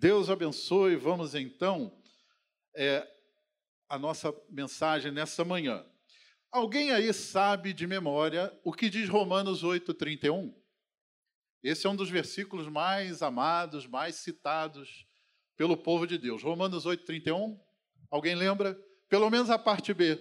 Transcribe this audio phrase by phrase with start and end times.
[0.00, 0.96] Deus abençoe.
[0.96, 1.94] Vamos então
[2.74, 3.06] é,
[3.86, 5.84] a nossa mensagem nessa manhã.
[6.50, 10.54] Alguém aí sabe de memória o que diz Romanos 8:31?
[11.62, 15.06] Esse é um dos versículos mais amados, mais citados
[15.54, 16.42] pelo povo de Deus.
[16.42, 17.60] Romanos 8:31.
[18.10, 18.74] Alguém lembra?
[19.06, 20.18] Pelo menos a parte B.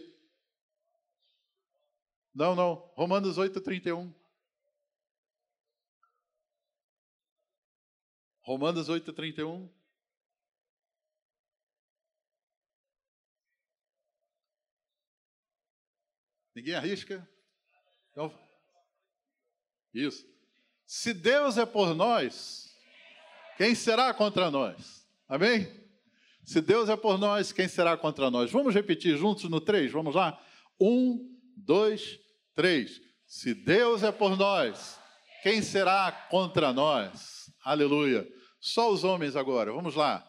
[2.35, 2.91] Não, não.
[2.97, 4.13] Romanos 8:31.
[8.49, 9.69] Romanos 8, 31.
[16.55, 17.29] Ninguém arrisca?
[18.11, 18.33] Então,
[19.93, 20.25] isso.
[20.83, 22.75] Se Deus é por nós,
[23.55, 25.07] quem será contra nós?
[25.27, 25.67] Amém?
[26.43, 28.49] Se Deus é por nós, quem será contra nós?
[28.49, 29.91] Vamos repetir juntos no 3?
[29.91, 30.43] Vamos lá?
[30.81, 32.19] Um, dois,
[32.55, 32.99] três.
[33.27, 34.99] Se Deus é por nós,
[35.43, 37.53] quem será contra nós?
[37.63, 38.38] Aleluia.
[38.59, 40.25] Só os homens agora, vamos lá.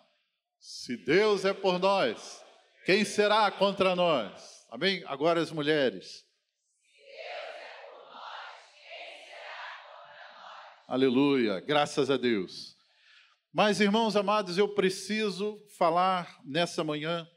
[0.59, 2.45] Se Deus é por nós,
[2.85, 4.67] quem será contra nós?
[4.71, 5.03] Amém?
[5.07, 6.25] Agora as mulheres.
[10.87, 12.77] Aleluia, graças a Deus.
[13.53, 17.29] Mas, irmãos amados, eu preciso falar nessa manhã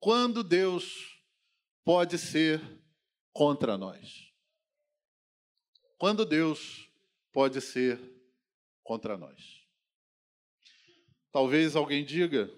[0.00, 1.20] quando Deus
[1.84, 2.60] pode ser
[3.32, 4.32] contra nós.
[5.98, 6.88] Quando Deus
[7.32, 8.11] pode ser
[8.82, 9.62] contra nós.
[11.30, 12.50] Talvez alguém diga,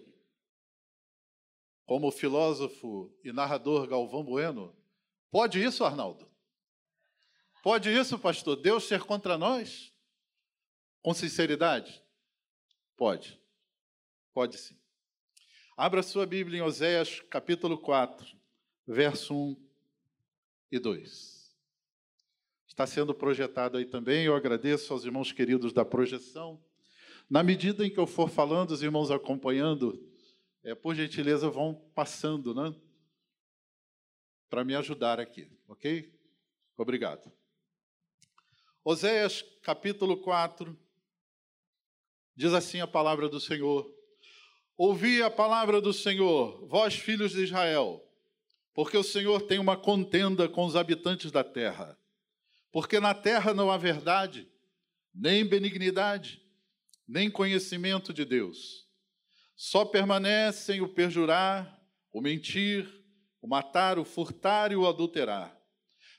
[1.87, 4.77] como o filósofo e narrador Galvão Bueno,
[5.31, 6.29] pode isso, Arnaldo?
[7.63, 8.57] Pode isso, pastor?
[8.57, 9.93] Deus ser contra nós?
[11.01, 12.03] Com sinceridade?
[12.97, 13.41] Pode.
[14.33, 14.79] Pode sim.
[15.77, 18.27] Abra sua Bíblia em Oséias, capítulo 4,
[18.87, 19.69] verso 1
[20.73, 21.34] e 2
[22.75, 24.25] está sendo projetado aí também.
[24.25, 26.61] Eu agradeço aos irmãos queridos da projeção.
[27.31, 30.05] Na medida em que eu for falando, os irmãos acompanhando,
[30.65, 32.75] é, por gentileza, vão passando, né?
[34.51, 36.13] Para me ajudar aqui, ok?
[36.77, 37.33] Obrigado.
[38.85, 40.77] Oséias, capítulo 4,
[42.35, 43.89] diz assim a palavra do Senhor:
[44.77, 48.05] Ouvi a palavra do Senhor, vós filhos de Israel,
[48.75, 51.97] porque o Senhor tem uma contenda com os habitantes da terra
[52.75, 54.51] porque na terra não há verdade,
[55.15, 56.43] nem benignidade,
[57.07, 58.91] nem conhecimento de Deus.
[59.55, 61.81] Só permanecem o perjurar,
[62.13, 62.93] o mentir,
[63.41, 65.57] o matar, o furtar e o adulterar.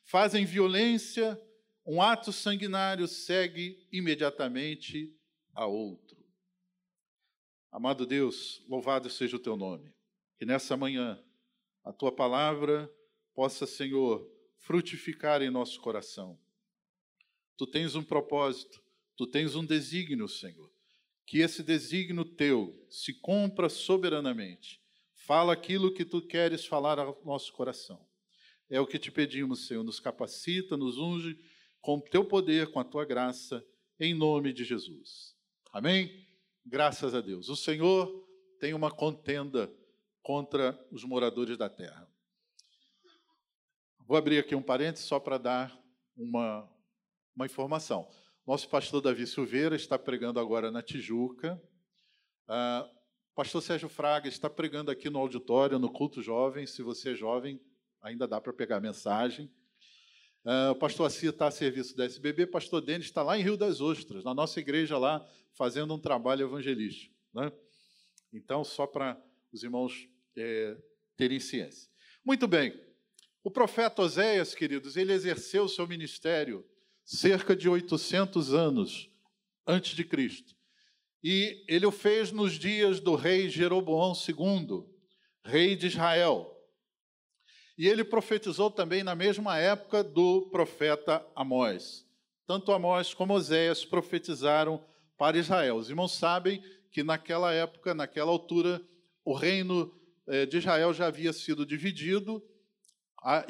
[0.05, 1.37] Fazem violência,
[1.85, 5.13] um ato sanguinário segue imediatamente
[5.53, 6.25] a outro.
[7.69, 9.93] Amado Deus, louvado seja o teu nome.
[10.37, 11.21] Que nessa manhã
[11.83, 12.89] a tua palavra
[13.33, 14.25] possa, Senhor,
[14.57, 16.39] frutificar em nosso coração
[17.57, 18.81] Tu tens um propósito,
[19.15, 20.71] tu tens um desígnio, Senhor.
[21.25, 24.79] Que esse desígnio teu se cumpra soberanamente.
[25.25, 28.05] Fala aquilo que tu queres falar ao nosso coração.
[28.69, 29.83] É o que te pedimos, Senhor.
[29.83, 31.37] Nos capacita, nos unge
[31.81, 33.65] com o teu poder, com a tua graça,
[33.99, 35.35] em nome de Jesus.
[35.71, 36.25] Amém?
[36.65, 37.49] Graças a Deus.
[37.49, 38.27] O Senhor
[38.59, 39.71] tem uma contenda
[40.21, 42.09] contra os moradores da terra.
[44.07, 45.79] Vou abrir aqui um parênteses só para dar
[46.15, 46.67] uma,
[47.35, 48.07] uma informação.
[48.47, 51.61] Nosso pastor Davi Silveira está pregando agora na Tijuca.
[52.47, 52.87] Uh,
[53.35, 56.65] pastor Sérgio Fraga está pregando aqui no auditório, no culto jovem.
[56.65, 57.59] Se você é jovem,
[58.01, 59.51] ainda dá para pegar a mensagem.
[60.45, 62.47] Uh, o pastor Assia está a serviço da SBB.
[62.47, 66.45] Pastor Denis está lá em Rio das Ostras, na nossa igreja lá, fazendo um trabalho
[66.45, 67.13] evangelístico.
[67.33, 67.51] Né?
[68.31, 69.19] Então, só para
[69.51, 70.07] os irmãos
[70.37, 70.77] é,
[71.17, 71.89] terem ciência.
[72.23, 72.79] Muito bem.
[73.43, 76.63] O profeta Oséias, queridos, ele exerceu o seu ministério
[77.05, 79.09] cerca de 800 anos
[79.65, 80.55] antes de Cristo.
[81.23, 84.83] E ele o fez nos dias do rei Jeroboão II,
[85.43, 86.51] rei de Israel.
[87.77, 92.05] E ele profetizou também na mesma época do profeta Amós.
[92.47, 94.83] Tanto Amós como Oséias profetizaram
[95.17, 95.77] para Israel.
[95.77, 98.81] Os irmãos sabem que naquela época, naquela altura,
[99.23, 99.93] o reino
[100.27, 102.41] eh, de Israel já havia sido dividido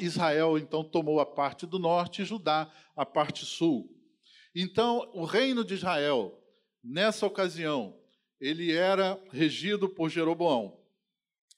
[0.00, 3.94] Israel então tomou a parte do norte e Judá a parte sul.
[4.54, 6.42] Então, o reino de Israel,
[6.82, 7.94] nessa ocasião,
[8.40, 10.82] ele era regido por Jeroboão.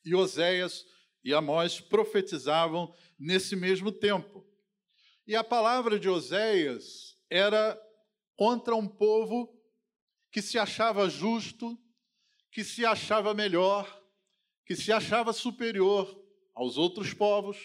[0.04, 0.84] E Oséias
[1.22, 4.44] e Amós profetizavam nesse mesmo tempo.
[5.26, 7.80] E a palavra de Oséias era
[8.34, 9.56] contra um povo
[10.32, 11.78] que se achava justo,
[12.50, 14.02] que se achava melhor,
[14.66, 16.20] que se achava superior
[16.54, 17.58] aos outros povos,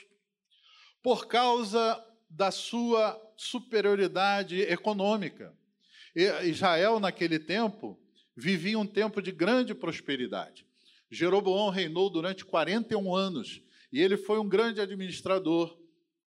[1.04, 5.54] por causa da sua superioridade econômica.
[6.44, 8.00] Israel, naquele tempo,
[8.36, 10.66] vivia um tempo de grande prosperidade.
[11.12, 13.62] Jeroboão reinou durante 41 anos
[13.92, 15.78] e ele foi um grande administrador.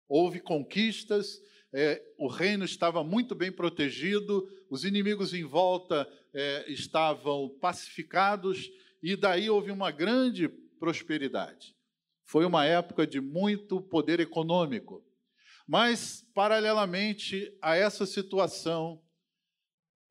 [0.09, 1.41] Houve conquistas,
[1.73, 8.71] é, o reino estava muito bem protegido, os inimigos em volta é, estavam pacificados
[9.03, 11.76] e daí houve uma grande prosperidade.
[12.27, 15.05] Foi uma época de muito poder econômico.
[15.67, 19.03] Mas, paralelamente a essa situação,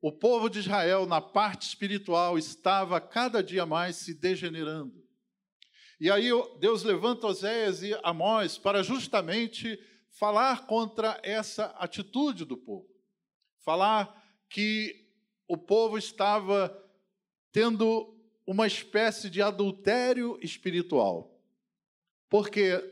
[0.00, 5.04] o povo de Israel, na parte espiritual, estava cada dia mais se degenerando.
[5.98, 6.28] E aí
[6.60, 9.78] Deus levanta Oséias e Amós para justamente
[10.18, 12.86] falar contra essa atitude do povo.
[13.64, 14.94] Falar que
[15.48, 16.76] o povo estava
[17.50, 18.14] tendo
[18.46, 21.35] uma espécie de adultério espiritual.
[22.28, 22.82] Porque,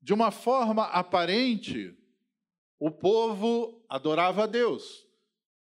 [0.00, 1.96] de uma forma aparente,
[2.78, 5.06] o povo adorava a Deus.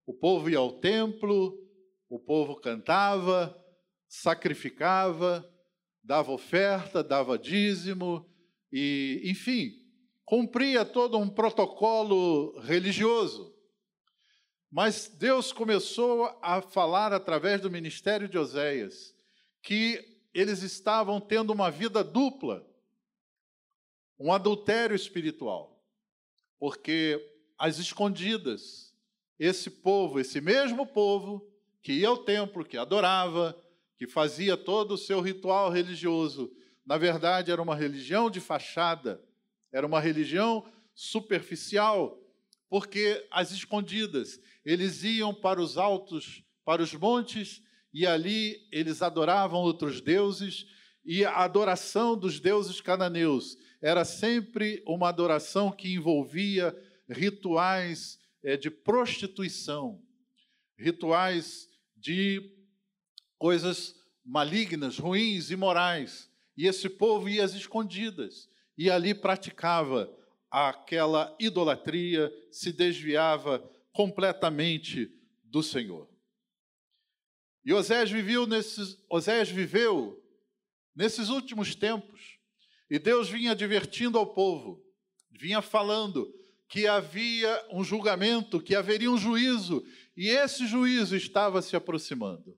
[0.05, 1.57] O povo ia ao templo,
[2.09, 3.55] o povo cantava,
[4.07, 5.47] sacrificava,
[6.03, 8.29] dava oferta, dava dízimo
[8.71, 9.71] e, enfim,
[10.23, 13.53] cumpria todo um protocolo religioso.
[14.71, 19.15] Mas Deus começou a falar através do ministério de Oséias
[19.61, 22.67] que eles estavam tendo uma vida dupla,
[24.19, 25.81] um adultério espiritual,
[26.59, 27.25] porque
[27.57, 28.93] as escondidas,
[29.39, 31.49] esse povo, esse mesmo povo
[31.81, 33.57] que ia ao templo, que adorava,
[33.97, 36.51] que fazia todo o seu ritual religioso,
[36.85, 39.23] na verdade era uma religião de fachada,
[39.71, 42.21] era uma religião superficial,
[42.69, 47.61] porque as escondidas, eles iam para os altos, para os montes,
[47.95, 50.67] e ali eles adoravam outros deuses,
[51.05, 56.75] e a adoração dos deuses cananeus era sempre uma adoração que envolvia
[57.09, 60.03] rituais é, de prostituição,
[60.77, 62.51] rituais de
[63.37, 63.95] coisas
[64.25, 66.29] malignas, ruins, imorais.
[66.57, 70.13] E esse povo ia às escondidas e ali praticava
[70.51, 73.59] aquela idolatria, se desviava
[73.93, 75.09] completamente
[75.45, 76.13] do Senhor.
[77.65, 77.71] E
[78.11, 80.23] viveu nesses, Osés viveu
[80.95, 82.37] nesses últimos tempos,
[82.89, 84.85] e Deus vinha advertindo ao povo,
[85.31, 86.31] vinha falando
[86.67, 89.83] que havia um julgamento, que haveria um juízo,
[90.15, 92.57] e esse juízo estava se aproximando.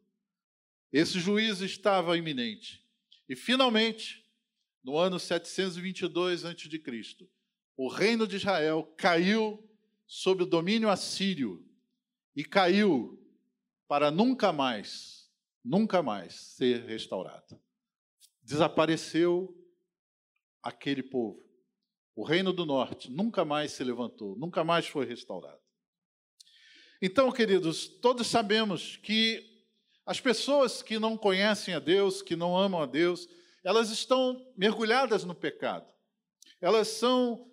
[0.91, 2.85] Esse juízo estava iminente.
[3.29, 4.25] E finalmente,
[4.83, 7.27] no ano 722 a.C.,
[7.75, 9.63] o reino de Israel caiu
[10.05, 11.65] sob o domínio assírio
[12.35, 13.19] e caiu
[13.87, 15.29] para nunca mais,
[15.63, 17.59] nunca mais ser restaurado.
[18.41, 19.55] Desapareceu
[20.61, 21.45] aquele povo.
[22.15, 25.61] O reino do norte nunca mais se levantou, nunca mais foi restaurado.
[27.01, 29.45] Então, queridos, todos sabemos que
[30.05, 33.27] as pessoas que não conhecem a Deus, que não amam a Deus,
[33.63, 35.93] elas estão mergulhadas no pecado.
[36.59, 37.51] Elas são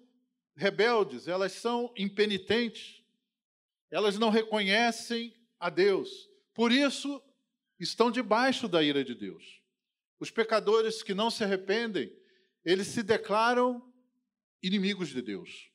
[0.56, 3.02] rebeldes, elas são impenitentes.
[3.90, 5.34] Elas não reconhecem
[5.64, 6.28] a Deus.
[6.52, 7.22] Por isso,
[7.80, 9.62] estão debaixo da ira de Deus.
[10.20, 12.14] Os pecadores que não se arrependem,
[12.62, 13.82] eles se declaram
[14.62, 15.70] inimigos de Deus.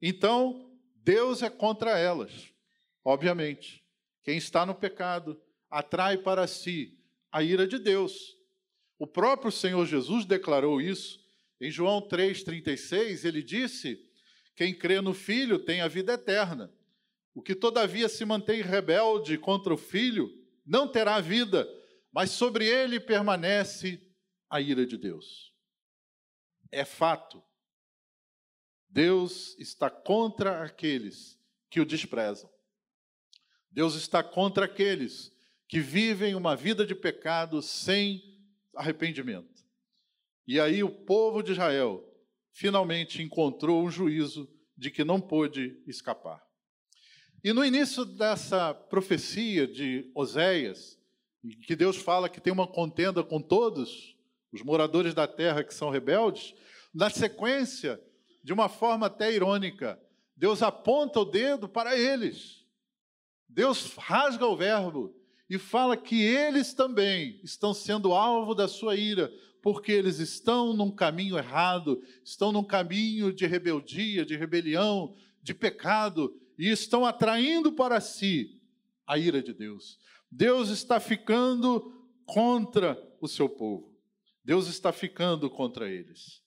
[0.00, 2.54] Então, Deus é contra elas,
[3.04, 3.84] obviamente.
[4.22, 5.38] Quem está no pecado
[5.70, 6.98] atrai para si
[7.30, 8.38] a ira de Deus.
[8.98, 11.22] O próprio Senhor Jesus declarou isso
[11.60, 13.26] em João 3,36.
[13.26, 14.02] Ele disse:
[14.56, 16.72] Quem crê no Filho tem a vida eterna.
[17.34, 20.30] O que todavia se mantém rebelde contra o Filho
[20.64, 21.68] não terá vida,
[22.12, 24.00] mas sobre ele permanece
[24.48, 25.52] a ira de Deus.
[26.70, 27.42] É fato.
[28.88, 31.36] Deus está contra aqueles
[31.68, 32.48] que o desprezam.
[33.68, 35.32] Deus está contra aqueles
[35.66, 38.22] que vivem uma vida de pecado sem
[38.76, 39.64] arrependimento.
[40.46, 42.08] E aí o povo de Israel
[42.52, 46.43] finalmente encontrou um juízo de que não pôde escapar.
[47.44, 50.98] E no início dessa profecia de Oséias,
[51.66, 54.16] que Deus fala que tem uma contenda com todos
[54.50, 56.54] os moradores da terra que são rebeldes,
[56.94, 58.00] na sequência,
[58.42, 60.00] de uma forma até irônica,
[60.34, 62.64] Deus aponta o dedo para eles.
[63.46, 65.14] Deus rasga o verbo
[65.50, 70.90] e fala que eles também estão sendo alvo da sua ira, porque eles estão num
[70.90, 78.00] caminho errado, estão num caminho de rebeldia, de rebelião, de pecado, e estão atraindo para
[78.00, 78.60] si
[79.06, 79.98] a ira de Deus.
[80.30, 81.92] Deus está ficando
[82.26, 83.94] contra o seu povo.
[84.44, 86.42] Deus está ficando contra eles.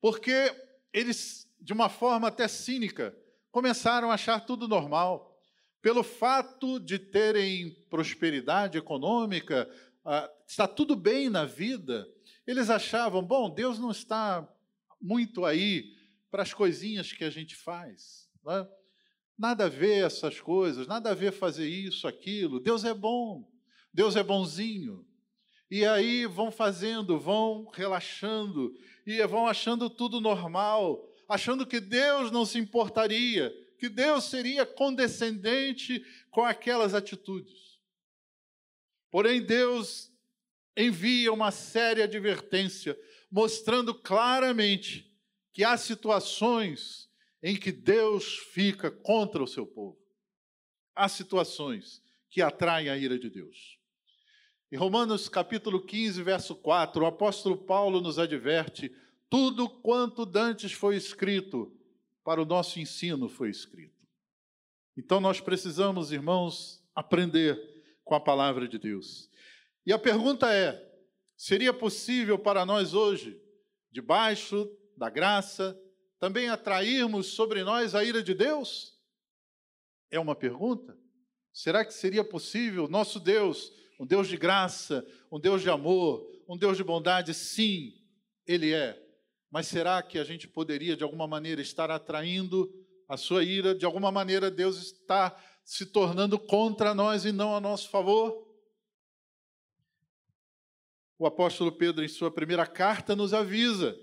[0.00, 0.54] Porque
[0.92, 3.16] eles, de uma forma até cínica,
[3.50, 5.28] começaram a achar tudo normal
[5.80, 9.70] pelo fato de terem prosperidade econômica,
[10.04, 12.06] ah, está tudo bem na vida,
[12.46, 14.46] eles achavam, bom, Deus não está
[15.00, 15.96] muito aí
[16.30, 18.28] para as coisinhas que a gente faz.
[18.48, 18.66] É?
[19.38, 22.58] Nada a ver essas coisas, nada a ver fazer isso, aquilo.
[22.58, 23.48] Deus é bom,
[23.94, 25.06] Deus é bonzinho.
[25.70, 28.74] E aí vão fazendo, vão relaxando,
[29.06, 36.04] e vão achando tudo normal, achando que Deus não se importaria, que Deus seria condescendente
[36.30, 37.78] com aquelas atitudes.
[39.10, 40.10] Porém, Deus
[40.76, 42.98] envia uma séria advertência,
[43.30, 45.08] mostrando claramente
[45.52, 47.07] que há situações
[47.42, 49.98] em que Deus fica contra o seu povo.
[50.94, 53.78] Há situações que atraem a ira de Deus.
[54.70, 58.92] Em Romanos capítulo 15, verso 4, o apóstolo Paulo nos adverte:
[59.30, 61.74] tudo quanto dantes foi escrito,
[62.24, 64.06] para o nosso ensino foi escrito.
[64.96, 67.56] Então nós precisamos, irmãos, aprender
[68.04, 69.30] com a palavra de Deus.
[69.86, 70.78] E a pergunta é:
[71.36, 73.40] seria possível para nós hoje,
[73.90, 75.78] debaixo da graça,
[76.18, 78.98] também atrairmos sobre nós a ira de Deus?
[80.10, 80.96] É uma pergunta.
[81.52, 86.56] Será que seria possível nosso Deus, um Deus de graça, um Deus de amor, um
[86.56, 87.34] Deus de bondade?
[87.34, 87.92] Sim,
[88.46, 89.00] Ele é.
[89.50, 92.72] Mas será que a gente poderia, de alguma maneira, estar atraindo
[93.08, 93.74] a sua ira?
[93.74, 98.46] De alguma maneira, Deus está se tornando contra nós e não a nosso favor?
[101.18, 103.98] O apóstolo Pedro, em sua primeira carta, nos avisa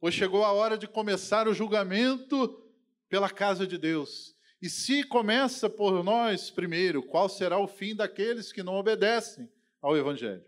[0.00, 2.62] pois chegou a hora de começar o julgamento
[3.08, 4.36] pela casa de Deus.
[4.60, 9.50] E se começa por nós primeiro, qual será o fim daqueles que não obedecem
[9.80, 10.44] ao Evangelho?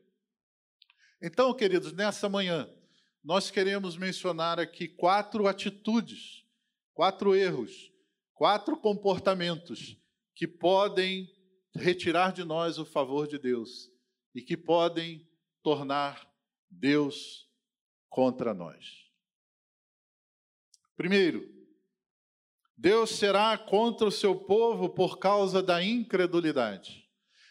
[1.21, 2.69] Então, queridos, nessa manhã,
[3.23, 6.45] nós queremos mencionar aqui quatro atitudes,
[6.95, 7.93] quatro erros,
[8.33, 9.97] quatro comportamentos
[10.35, 11.28] que podem
[11.75, 13.90] retirar de nós o favor de Deus
[14.35, 15.28] e que podem
[15.62, 16.33] tornar
[16.71, 17.49] Deus
[18.09, 19.08] contra nós.
[20.99, 21.49] Primeiro,
[22.76, 27.09] Deus será contra o seu povo por causa da incredulidade.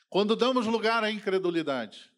[0.10, 2.12] Quando damos lugar à incredulidade,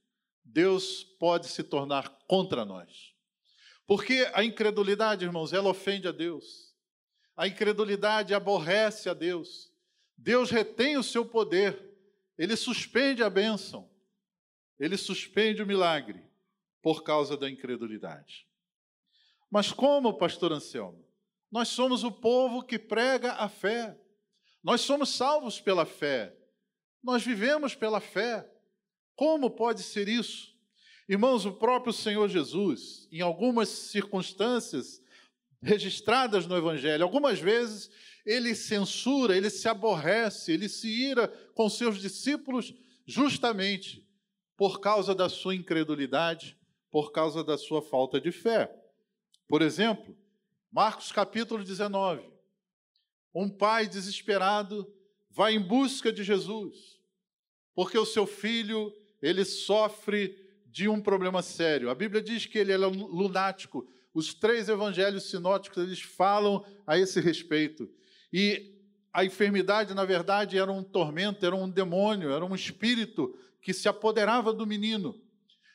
[0.44, 3.14] Deus pode se tornar contra nós.
[3.86, 6.76] Porque a incredulidade, irmãos, ela ofende a Deus.
[7.38, 9.72] A incredulidade aborrece a Deus.
[10.18, 11.96] Deus retém o seu poder.
[12.40, 13.88] Ele suspende a bênção.
[14.80, 16.24] Ele suspende o milagre
[16.82, 18.48] por causa da incredulidade.
[19.48, 21.09] Mas como, pastor Anselmo?
[21.52, 23.98] Nós somos o povo que prega a fé.
[24.64, 26.36] Nós somos salvos pela fé.
[27.04, 28.50] Nós vivemos pela fé.
[29.16, 30.56] Como pode ser isso?
[31.08, 35.02] Irmãos, o próprio Senhor Jesus, em algumas circunstâncias
[35.62, 37.90] registradas no Evangelho, algumas vezes
[38.26, 42.74] ele censura, ele se aborrece, ele se ira com seus discípulos
[43.08, 44.08] justamente
[44.56, 46.56] por causa da sua incredulidade,
[46.92, 48.72] por causa da sua falta de fé.
[49.48, 50.16] Por exemplo,
[50.72, 52.22] Marcos capítulo 19.
[53.34, 54.88] Um pai desesperado
[55.32, 57.00] vai em busca de Jesus,
[57.74, 61.90] porque o seu filho, ele sofre de um problema sério.
[61.90, 63.88] A Bíblia diz que ele é lunático.
[64.14, 67.90] Os três evangelhos sinóticos, eles falam a esse respeito.
[68.32, 68.76] E
[69.12, 73.90] a enfermidade, na verdade, era um tormento, era um demônio, era um espírito que se
[73.90, 75.20] apoderava do menino.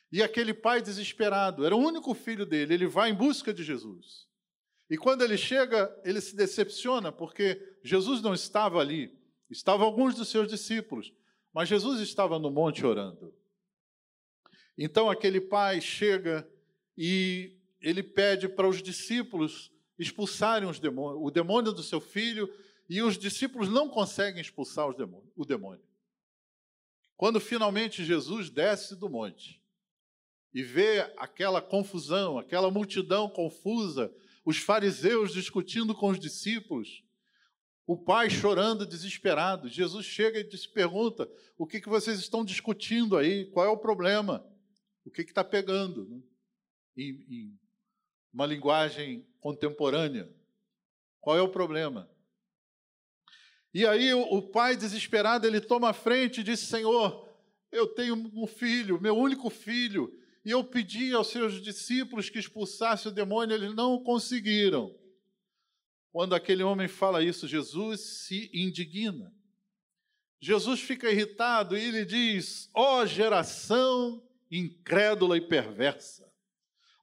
[0.09, 4.25] E aquele pai desesperado, era o único filho dele, ele vai em busca de Jesus.
[4.89, 9.17] E quando ele chega, ele se decepciona, porque Jesus não estava ali,
[9.49, 11.13] estavam alguns dos seus discípulos,
[11.53, 13.33] mas Jesus estava no monte orando.
[14.77, 16.47] Então aquele pai chega
[16.97, 22.53] e ele pede para os discípulos expulsarem os demônios, o demônio do seu filho,
[22.87, 25.83] e os discípulos não conseguem expulsar demônios, o demônio.
[27.17, 29.61] Quando finalmente Jesus desce do monte
[30.53, 34.13] e vê aquela confusão, aquela multidão confusa,
[34.45, 37.03] os fariseus discutindo com os discípulos,
[37.87, 39.67] o pai chorando desesperado.
[39.67, 43.49] Jesus chega e se pergunta: o que, que vocês estão discutindo aí?
[43.51, 44.45] Qual é o problema?
[45.03, 46.05] O que está pegando?
[46.07, 46.21] Né?
[46.97, 47.59] Em, em
[48.31, 50.31] uma linguagem contemporânea.
[51.19, 52.09] Qual é o problema?
[53.73, 57.27] E aí o, o pai desesperado ele toma a frente e diz: Senhor,
[57.71, 60.11] eu tenho um filho, meu único filho,
[60.45, 64.95] e eu pedi aos seus discípulos que expulsassem o demônio, eles não conseguiram.
[66.11, 69.33] Quando aquele homem fala isso, Jesus se indigna.
[70.39, 76.31] Jesus fica irritado e ele diz: Ó oh, geração incrédula e perversa,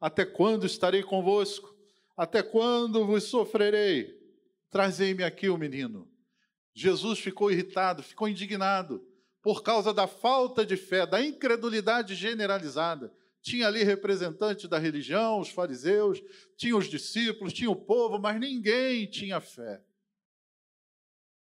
[0.01, 1.77] até quando estarei convosco?
[2.17, 4.17] Até quando vos sofrerei?
[4.71, 6.09] Trazei-me aqui o menino.
[6.73, 9.05] Jesus ficou irritado, ficou indignado
[9.43, 13.13] por causa da falta de fé, da incredulidade generalizada.
[13.43, 16.23] Tinha ali representantes da religião, os fariseus,
[16.57, 19.83] tinha os discípulos, tinha o povo, mas ninguém tinha fé.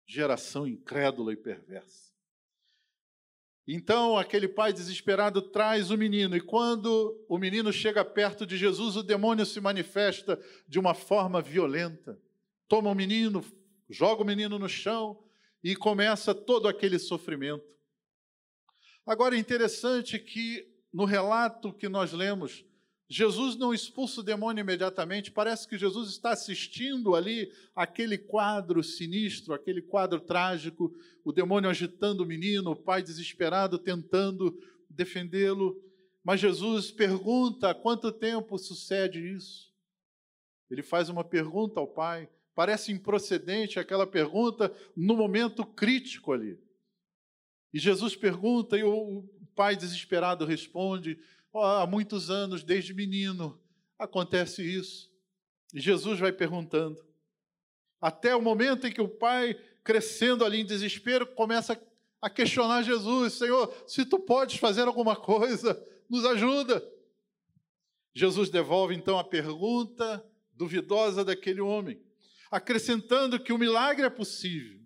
[0.06, 2.08] Geração incrédula e perversa.
[3.68, 8.96] Então, aquele pai desesperado traz o menino, e quando o menino chega perto de Jesus,
[8.96, 12.18] o demônio se manifesta de uma forma violenta.
[12.68, 13.44] Toma o menino,
[13.90, 15.22] joga o menino no chão
[15.64, 17.76] e começa todo aquele sofrimento.
[19.06, 22.66] Agora, é interessante que no relato que nós lemos,
[23.10, 29.54] Jesus não expulsa o demônio imediatamente, parece que Jesus está assistindo ali aquele quadro sinistro,
[29.54, 35.82] aquele quadro trágico, o demônio agitando o menino, o pai desesperado tentando defendê-lo.
[36.22, 39.74] Mas Jesus pergunta: há quanto tempo sucede isso?
[40.70, 46.60] Ele faz uma pergunta ao pai, parece improcedente aquela pergunta no momento crítico ali.
[47.74, 49.24] E Jesus pergunta, e o
[49.58, 51.20] pai desesperado responde:
[51.52, 53.60] oh, há muitos anos, desde menino,
[54.00, 55.12] acontece isso.
[55.74, 57.06] E Jesus vai perguntando,
[58.00, 61.78] até o momento em que o pai, crescendo ali em desespero, começa
[62.22, 66.82] a questionar Jesus: Senhor, se tu podes fazer alguma coisa, nos ajuda.
[68.14, 72.02] Jesus devolve então a pergunta duvidosa daquele homem
[72.50, 74.80] acrescentando que o milagre é possível,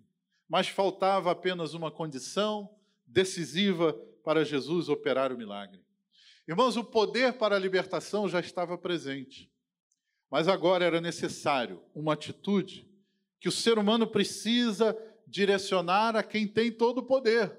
[0.48, 2.68] mas faltava apenas uma condição
[3.06, 5.84] decisiva para Jesus operar o milagre.
[6.46, 9.50] Irmãos, o poder para a libertação já estava presente,
[10.30, 12.88] mas agora era necessário uma atitude
[13.38, 17.56] que o ser humano precisa direcionar a quem tem todo o poder.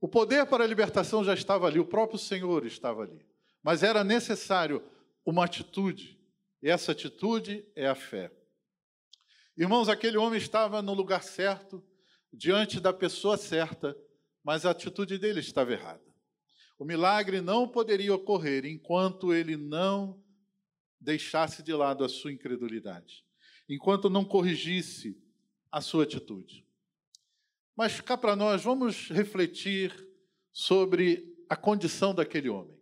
[0.00, 3.24] O poder para a libertação já estava ali, o próprio Senhor estava ali,
[3.62, 4.82] mas era necessário
[5.24, 6.20] uma atitude
[6.62, 8.30] e essa atitude é a fé.
[9.56, 11.84] Irmãos, aquele homem estava no lugar certo,
[12.32, 13.96] diante da pessoa certa,
[14.42, 16.02] mas a atitude dele estava errada.
[16.78, 20.20] O milagre não poderia ocorrer enquanto ele não
[21.00, 23.24] deixasse de lado a sua incredulidade,
[23.68, 25.20] enquanto não corrigisse
[25.70, 26.66] a sua atitude.
[27.76, 29.92] Mas cá para nós, vamos refletir
[30.52, 32.78] sobre a condição daquele homem.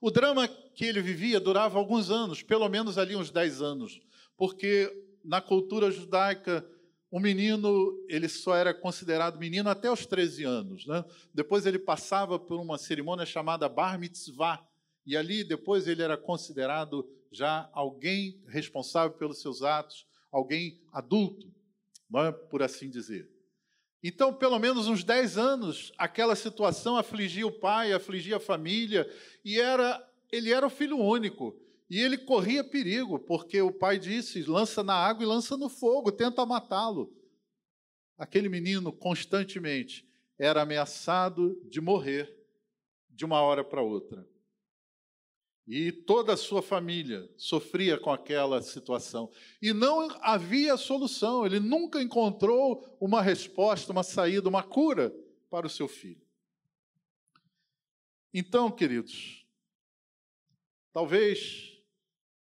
[0.00, 4.00] O drama que ele vivia durava alguns anos, pelo menos ali uns 10 anos,
[4.36, 4.90] porque
[5.22, 6.66] na cultura judaica
[7.10, 10.86] o menino ele só era considerado menino até os 13 anos.
[10.86, 11.04] Né?
[11.34, 14.64] Depois ele passava por uma cerimônia chamada Bar Mitzvah,
[15.04, 21.52] e ali depois ele era considerado já alguém responsável pelos seus atos, alguém adulto,
[22.14, 22.32] é?
[22.32, 23.28] por assim dizer.
[24.02, 29.08] Então, pelo menos uns 10 anos, aquela situação afligia o pai, afligia a família,
[29.44, 31.56] e era ele era o filho único.
[31.90, 36.12] E ele corria perigo, porque o pai disse: lança na água e lança no fogo,
[36.12, 37.12] tenta matá-lo.
[38.16, 42.32] Aquele menino constantemente era ameaçado de morrer
[43.08, 44.24] de uma hora para outra.
[45.66, 49.30] E toda a sua família sofria com aquela situação.
[49.60, 55.14] E não havia solução, ele nunca encontrou uma resposta, uma saída, uma cura
[55.50, 56.24] para o seu filho.
[58.32, 59.44] Então, queridos,
[60.92, 61.69] talvez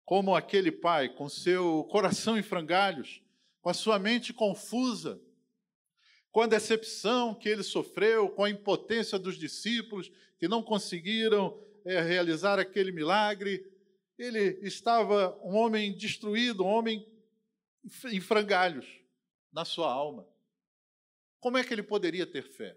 [0.10, 3.22] como aquele pai, com seu coração em frangalhos,
[3.62, 5.22] com a sua mente confusa,
[6.32, 12.02] com a decepção que ele sofreu, com a impotência dos discípulos que não conseguiram é,
[12.02, 13.64] realizar aquele milagre.
[14.18, 17.08] Ele estava um homem destruído, um homem
[18.06, 18.88] em frangalhos
[19.54, 20.28] na sua alma.
[21.40, 22.76] Como é que ele poderia ter fé?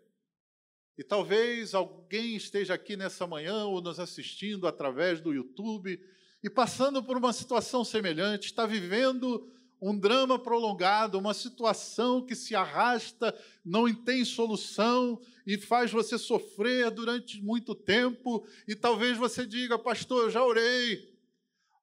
[0.98, 5.98] E talvez alguém esteja aqui nessa manhã ou nos assistindo através do YouTube
[6.42, 9.48] e passando por uma situação semelhante, está vivendo
[9.80, 16.90] um drama prolongado, uma situação que se arrasta, não tem solução e faz você sofrer
[16.90, 18.46] durante muito tempo.
[18.66, 21.12] E talvez você diga, pastor, eu já orei,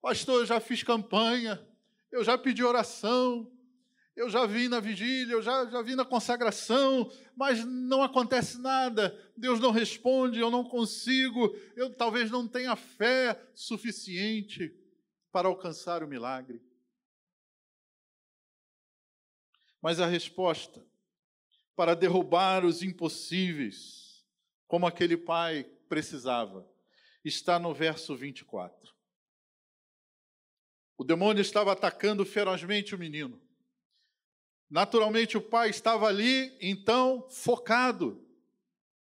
[0.02, 1.62] pastor, eu já fiz campanha,
[2.10, 3.52] eu já pedi oração,
[4.20, 9.18] eu já vi na vigília, eu já, já vi na consagração, mas não acontece nada,
[9.36, 14.76] Deus não responde, eu não consigo, eu talvez não tenha fé suficiente
[15.32, 16.62] para alcançar o milagre.
[19.82, 20.86] Mas a resposta
[21.74, 24.28] para derrubar os impossíveis,
[24.68, 26.70] como aquele pai precisava,
[27.24, 28.94] está no verso 24.
[30.98, 33.42] O demônio estava atacando ferozmente o menino.
[34.70, 38.24] Naturalmente, o pai estava ali, então, focado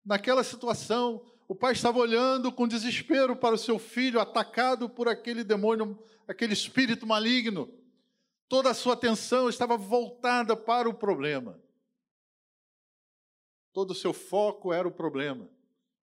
[0.04, 1.24] naquela situação.
[1.46, 6.52] O pai estava olhando com desespero para o seu filho, atacado por aquele demônio, aquele
[6.52, 7.72] espírito maligno.
[8.48, 11.62] Toda a sua atenção estava voltada para o problema.
[13.72, 15.48] Todo o seu foco era o problema.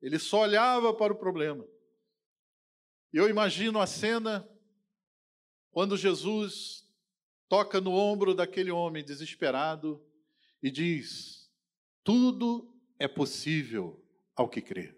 [0.02, 1.65] Ele só olhava para o problema.
[3.12, 4.48] Eu imagino a cena
[5.72, 6.78] quando Jesus
[7.49, 10.01] toca no ombro daquele homem desesperado
[10.62, 11.49] e diz:
[12.03, 14.01] Tudo é possível
[14.35, 14.95] ao que crê.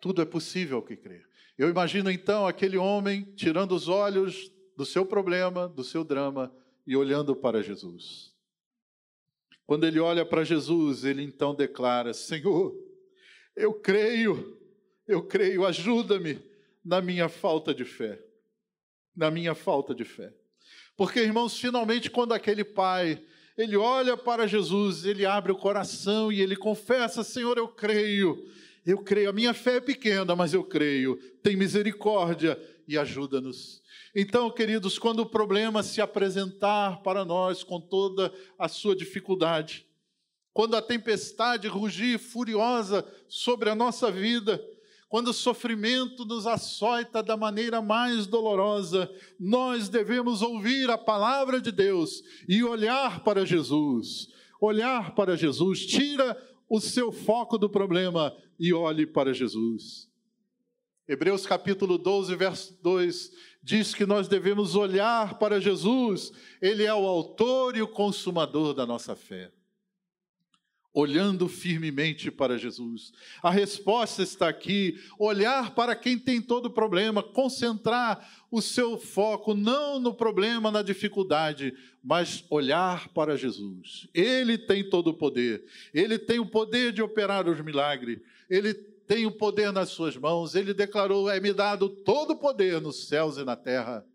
[0.00, 1.26] Tudo é possível ao que crê.
[1.58, 6.54] Eu imagino então aquele homem tirando os olhos do seu problema, do seu drama
[6.86, 8.32] e olhando para Jesus.
[9.66, 12.74] Quando ele olha para Jesus, ele então declara: Senhor,
[13.56, 14.60] eu creio,
[15.06, 16.40] eu creio, ajuda-me
[16.84, 18.22] na minha falta de fé.
[19.16, 20.34] Na minha falta de fé.
[20.96, 23.20] Porque, irmãos, finalmente, quando aquele pai
[23.56, 28.48] ele olha para Jesus, ele abre o coração e ele confessa: Senhor, eu creio,
[28.84, 33.82] eu creio, a minha fé é pequena, mas eu creio, tem misericórdia e ajuda-nos.
[34.14, 39.86] Então, queridos, quando o problema se apresentar para nós com toda a sua dificuldade,
[40.52, 44.64] quando a tempestade rugir furiosa sobre a nossa vida,
[45.14, 51.70] quando o sofrimento nos açoita da maneira mais dolorosa, nós devemos ouvir a palavra de
[51.70, 54.26] Deus e olhar para Jesus.
[54.60, 56.36] Olhar para Jesus, tira
[56.68, 60.10] o seu foco do problema e olhe para Jesus.
[61.06, 63.30] Hebreus capítulo 12, verso 2
[63.62, 68.84] diz que nós devemos olhar para Jesus, ele é o autor e o consumador da
[68.84, 69.53] nossa fé
[70.94, 73.12] olhando firmemente para Jesus.
[73.42, 79.52] A resposta está aqui: olhar para quem tem todo o problema, concentrar o seu foco
[79.52, 84.06] não no problema, na dificuldade, mas olhar para Jesus.
[84.14, 89.26] Ele tem todo o poder, ele tem o poder de operar os milagres, ele tem
[89.26, 93.44] o poder nas suas mãos, ele declarou: é-me dado todo o poder nos céus e
[93.44, 94.06] na terra.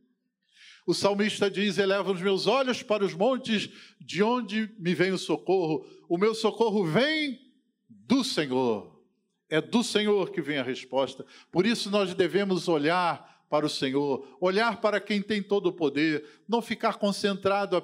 [0.89, 3.69] O salmista diz: Eleva os meus olhos para os montes,
[4.01, 5.85] de onde me vem o socorro.
[6.09, 7.39] O meu socorro vem
[7.87, 8.99] do Senhor.
[9.47, 11.23] É do Senhor que vem a resposta.
[11.51, 16.25] Por isso nós devemos olhar para o Senhor, olhar para quem tem todo o poder,
[16.47, 17.77] não ficar concentrado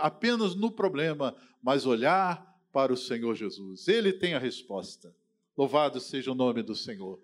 [0.00, 3.88] apenas no problema, mas olhar para o Senhor Jesus.
[3.88, 5.12] Ele tem a resposta.
[5.58, 7.18] Louvado seja o nome do Senhor.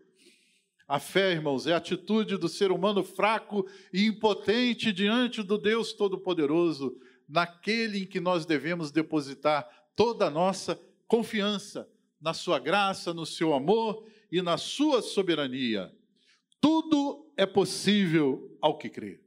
[0.89, 5.93] A fé, irmãos, é a atitude do ser humano fraco e impotente diante do Deus
[5.93, 6.99] Todo-Poderoso,
[7.29, 11.87] naquele em que nós devemos depositar toda a nossa confiança,
[12.19, 15.95] na sua graça, no seu amor e na sua soberania.
[16.59, 19.21] Tudo é possível ao que crê.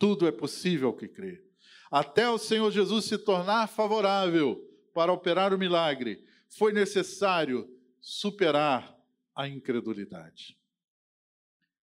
[0.00, 1.44] Tudo é possível ao que crê.
[1.92, 4.60] Até o Senhor Jesus se tornar favorável
[4.92, 8.98] para operar o milagre, foi necessário superar
[9.32, 10.60] a incredulidade.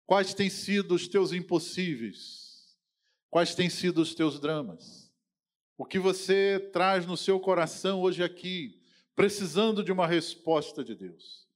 [0.07, 2.77] Quais têm sido os teus impossíveis?
[3.29, 5.13] Quais têm sido os teus dramas?
[5.77, 8.81] O que você traz no seu coração hoje aqui,
[9.17, 11.47] precisando de uma resposta de Deus?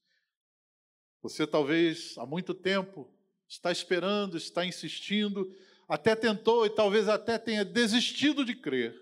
[1.23, 3.09] Você talvez há muito tempo
[3.49, 5.49] está esperando, está insistindo,
[5.89, 8.95] até tentou e talvez até tenha desistido de crer.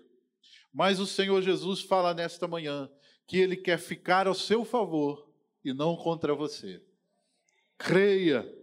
[0.71, 2.89] Mas o Senhor Jesus fala nesta manhã
[3.27, 5.31] que ele quer ficar ao seu favor
[5.63, 6.83] e não contra você.
[7.77, 8.58] Creia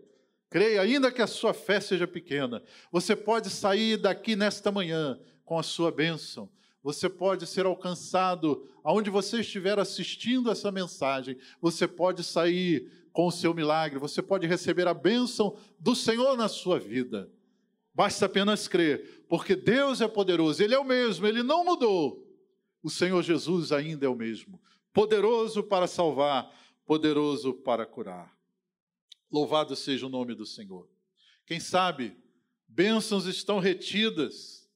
[0.57, 5.59] Creia, ainda que a sua fé seja pequena, você pode sair daqui nesta manhã com
[5.59, 6.49] a sua bênção.
[6.83, 11.37] Você pode ser alcançado aonde você estiver assistindo essa mensagem.
[11.61, 13.99] Você pode sair com o seu milagre.
[13.99, 17.31] Você pode receber a bênção do Senhor na sua vida.
[17.95, 20.63] Basta apenas crer, porque Deus é poderoso.
[20.63, 22.27] Ele é o mesmo, ele não mudou.
[22.83, 24.59] O Senhor Jesus ainda é o mesmo.
[24.91, 26.51] Poderoso para salvar,
[26.87, 28.36] poderoso para curar.
[29.31, 30.89] Louvado seja o nome do Senhor.
[31.47, 32.17] Quem sabe,
[32.69, 34.69] bênçãos estão retidas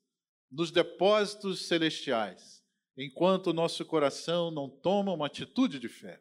[0.51, 2.63] nos depósitos celestiais,
[2.97, 6.21] enquanto o nosso coração não toma uma atitude de fé,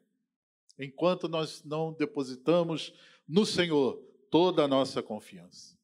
[0.78, 2.94] enquanto nós não depositamos
[3.28, 3.98] no Senhor
[4.30, 5.78] toda a nossa confiança.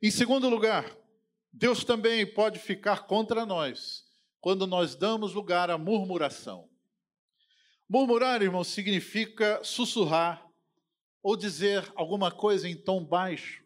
[0.00, 0.96] Em segundo lugar,
[1.52, 4.04] Deus também pode ficar contra nós
[4.40, 6.68] quando nós damos lugar à murmuração.
[7.88, 10.43] Murmurar, irmão, significa sussurrar,
[11.24, 13.64] ou dizer alguma coisa em tom baixo.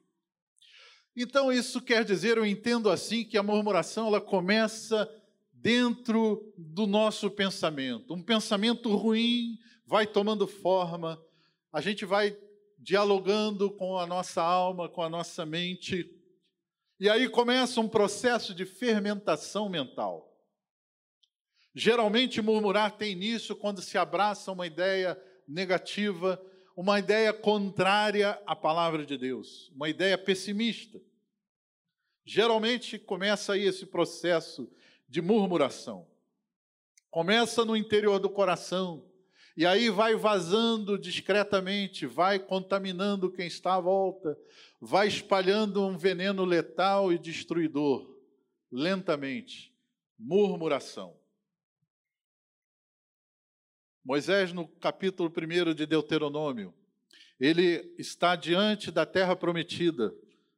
[1.17, 5.11] Então isso quer dizer, eu entendo assim que a murmuração ela começa
[5.53, 8.15] dentro do nosso pensamento.
[8.15, 11.21] Um pensamento ruim vai tomando forma,
[11.73, 12.39] a gente vai
[12.79, 16.09] dialogando com a nossa alma, com a nossa mente,
[17.01, 20.33] e aí começa um processo de fermentação mental.
[21.75, 26.41] Geralmente, murmurar tem início quando se abraça uma ideia negativa
[26.79, 31.03] uma ideia contrária à palavra de Deus, uma ideia pessimista.
[32.25, 34.71] Geralmente começa aí esse processo
[35.09, 36.07] de murmuração.
[37.11, 39.05] Começa no interior do coração,
[39.57, 44.39] e aí vai vazando discretamente, vai contaminando quem está à volta,
[44.81, 48.09] vai espalhando um veneno letal e destruidor,
[48.71, 49.75] lentamente.
[50.17, 51.17] Murmuração.
[54.09, 56.73] Moisés, no capítulo 1 de Deuteronômio,
[57.39, 60.15] ele está diante da terra prometida.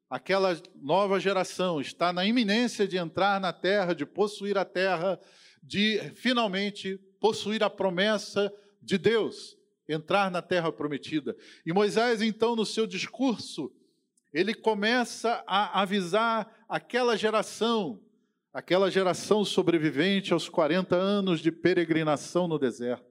[0.09, 5.19] Aquela nova geração está na iminência de entrar na terra, de possuir a terra,
[5.61, 9.59] de finalmente possuir a promessa de Deus,
[9.89, 11.37] entrar na terra prometida.
[11.67, 13.73] E Moisés, então, no seu discurso,
[14.33, 18.01] ele começa a avisar aquela geração,
[18.53, 23.10] aquela geração sobrevivente aos 40 anos de peregrinação no deserto.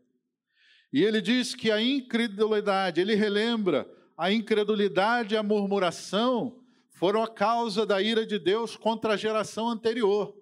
[0.92, 7.28] E ele diz que a incredulidade, ele relembra, a incredulidade e a murmuração foram a
[7.28, 10.36] causa da ira de Deus contra a geração anterior,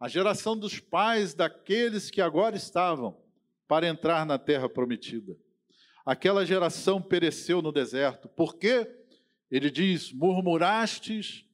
[0.00, 3.16] a geração dos pais daqueles que agora estavam
[3.68, 5.36] para entrar na terra prometida.
[6.04, 8.28] Aquela geração pereceu no deserto.
[8.28, 8.90] Por quê?
[9.50, 11.44] Ele diz: murmurastes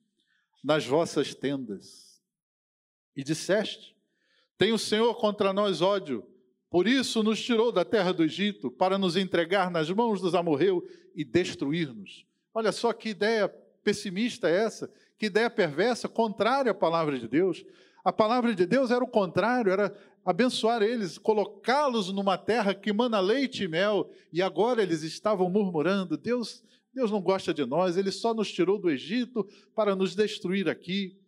[0.63, 2.23] nas vossas tendas
[3.17, 3.97] e disseste:
[4.57, 6.27] Tem o Senhor contra nós ódio,
[6.73, 10.83] por isso nos tirou da terra do Egito para nos entregar nas mãos dos amorreus
[11.15, 12.25] e destruir-nos.
[12.55, 13.47] Olha só que ideia
[13.85, 17.63] pessimista é essa, que ideia perversa, contrária à palavra de Deus.
[18.03, 23.21] A palavra de Deus era o contrário, era abençoar eles, colocá-los numa terra que mana
[23.21, 28.11] leite e mel, e agora eles estavam murmurando: Deus, Deus não gosta de nós, ele
[28.11, 31.21] só nos tirou do Egito para nos destruir aqui,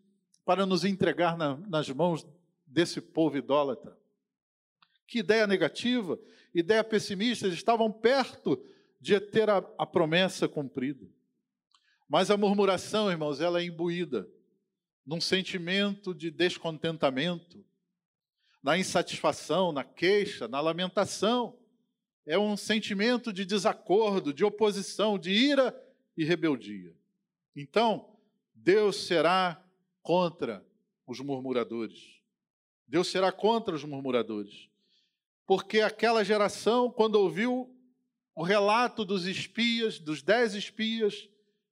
[0.42, 2.26] para nos entregar na, nas mãos
[2.66, 3.94] desse povo idólatra.
[5.06, 6.18] Que ideia negativa,
[6.54, 8.62] ideia pessimista, eles estavam perto
[9.00, 11.06] de ter a, a promessa cumprida.
[12.08, 14.28] Mas a murmuração, irmãos, ela é imbuída
[15.06, 17.64] num sentimento de descontentamento,
[18.62, 21.58] na insatisfação, na queixa, na lamentação.
[22.24, 25.78] É um sentimento de desacordo, de oposição, de ira
[26.16, 26.94] e rebeldia.
[27.54, 28.16] Então,
[28.54, 29.62] Deus será
[30.02, 30.64] contra
[31.06, 32.22] os murmuradores.
[32.86, 34.70] Deus será contra os murmuradores.
[35.46, 37.70] Porque aquela geração, quando ouviu
[38.34, 41.28] o relato dos espias, dos dez espias,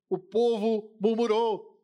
[0.08, 1.80] o povo murmurou.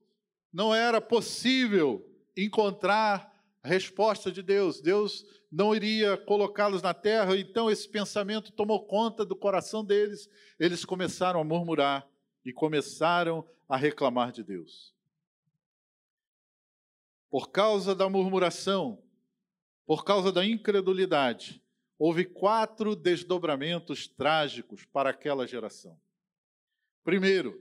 [0.52, 2.04] Não era possível
[2.36, 4.80] encontrar a resposta de Deus.
[4.80, 10.28] Deus não iria colocá-los na terra, então esse pensamento tomou conta do coração deles.
[10.58, 12.06] Eles começaram a murmurar
[12.44, 14.94] e começaram a reclamar de Deus.
[17.30, 19.02] Por causa da murmuração,
[19.86, 21.62] por causa da incredulidade,
[21.98, 25.98] houve quatro desdobramentos trágicos para aquela geração.
[27.02, 27.60] Primeiro,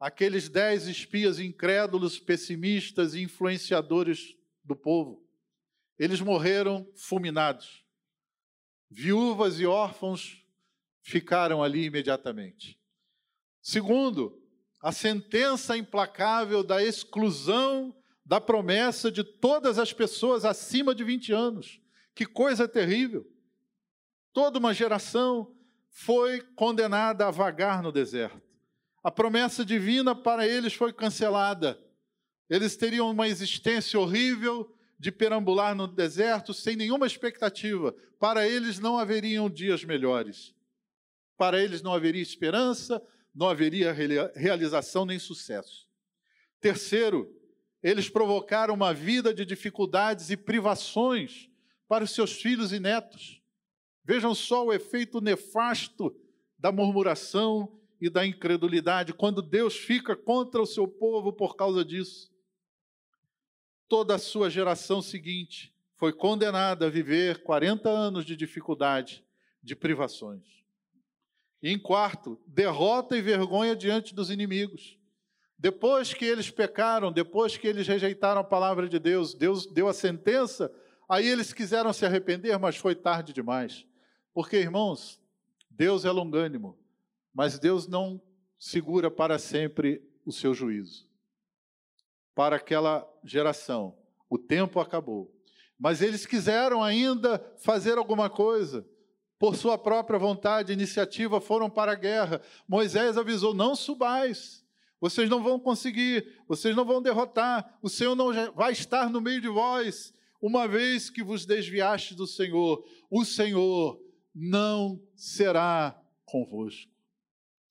[0.00, 5.24] aqueles dez espias incrédulos, pessimistas e influenciadores do povo.
[5.98, 7.84] Eles morreram fulminados.
[8.90, 10.44] Viúvas e órfãos
[11.00, 12.78] ficaram ali imediatamente.
[13.60, 14.42] Segundo,
[14.80, 17.94] a sentença implacável da exclusão
[18.24, 21.80] da promessa de todas as pessoas acima de 20 anos.
[22.14, 23.26] Que coisa terrível!
[24.32, 25.54] Toda uma geração
[25.90, 28.40] foi condenada a vagar no deserto.
[29.02, 31.78] A promessa divina para eles foi cancelada.
[32.48, 37.94] Eles teriam uma existência horrível de perambular no deserto sem nenhuma expectativa.
[38.18, 40.54] Para eles não haveriam dias melhores.
[41.36, 43.02] Para eles não haveria esperança,
[43.34, 43.92] não haveria
[44.34, 45.88] realização nem sucesso.
[46.60, 47.28] Terceiro,
[47.82, 51.50] eles provocaram uma vida de dificuldades e privações
[51.88, 53.41] para os seus filhos e netos.
[54.04, 56.14] Vejam só o efeito nefasto
[56.58, 62.32] da murmuração e da incredulidade, quando Deus fica contra o seu povo por causa disso
[63.92, 69.22] toda a sua geração seguinte foi condenada a viver 40 anos de dificuldade,
[69.62, 70.64] de privações.
[71.62, 74.98] E em quarto, derrota e vergonha diante dos inimigos.
[75.58, 79.92] Depois que eles pecaram, depois que eles rejeitaram a palavra de Deus, Deus deu a
[79.92, 80.74] sentença,
[81.06, 83.86] aí eles quiseram se arrepender, mas foi tarde demais.
[84.32, 85.20] Porque, irmãos,
[85.70, 86.78] Deus é longânimo,
[87.34, 88.20] mas Deus não
[88.58, 91.12] segura para sempre o seu juízo
[92.34, 93.96] para aquela geração.
[94.28, 95.32] O tempo acabou.
[95.78, 98.86] Mas eles quiseram ainda fazer alguma coisa.
[99.38, 102.40] Por sua própria vontade, iniciativa, foram para a guerra.
[102.68, 104.64] Moisés avisou: não subais.
[105.00, 107.76] Vocês não vão conseguir, vocês não vão derrotar.
[107.82, 112.26] O Senhor não vai estar no meio de vós, uma vez que vos desviaste do
[112.26, 112.84] Senhor.
[113.10, 114.00] O Senhor
[114.34, 116.90] não será convosco.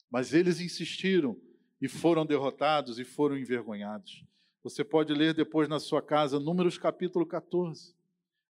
[0.09, 1.39] Mas eles insistiram
[1.81, 4.23] e foram derrotados e foram envergonhados.
[4.63, 7.95] Você pode ler depois na sua casa, Números capítulo 14.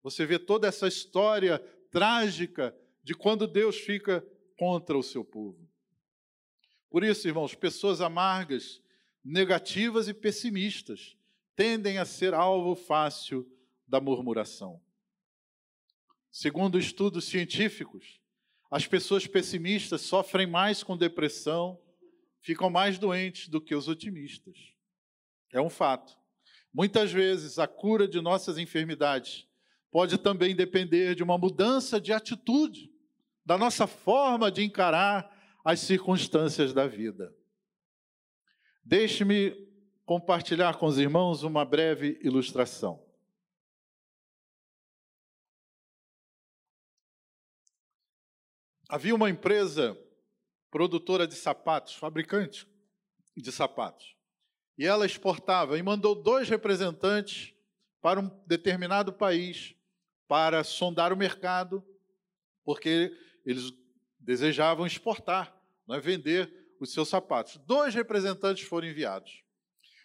[0.02, 1.60] Você vê toda essa história
[1.92, 4.26] trágica de quando Deus fica
[4.58, 5.70] contra o seu povo.
[6.90, 8.82] Por isso, irmãos, pessoas amargas,
[9.24, 11.16] negativas e pessimistas
[11.56, 13.48] tendem a ser alvo fácil
[13.88, 14.82] da murmuração.
[16.32, 18.20] Segundo estudos científicos,
[18.70, 21.80] as pessoas pessimistas sofrem mais com depressão,
[22.42, 24.56] ficam mais doentes do que os otimistas.
[25.52, 26.16] É um fato.
[26.74, 29.48] Muitas vezes a cura de nossas enfermidades
[29.92, 32.92] pode também depender de uma mudança de atitude,
[33.44, 37.34] da nossa forma de encarar as circunstâncias da vida.
[38.86, 39.68] Deixe-me
[40.06, 43.04] compartilhar com os irmãos uma breve ilustração.
[48.92, 49.96] Havia uma empresa
[50.72, 52.68] produtora de sapatos, fabricante
[53.38, 54.16] de sapatos,
[54.76, 57.54] e ela exportava e mandou dois representantes
[58.02, 59.76] para um determinado país
[60.28, 61.86] para sondar o mercado,
[62.66, 63.72] porque eles
[64.20, 65.56] desejavam exportar,
[65.92, 67.58] é, vender os seus sapatos.
[67.68, 69.44] Dois representantes foram enviados.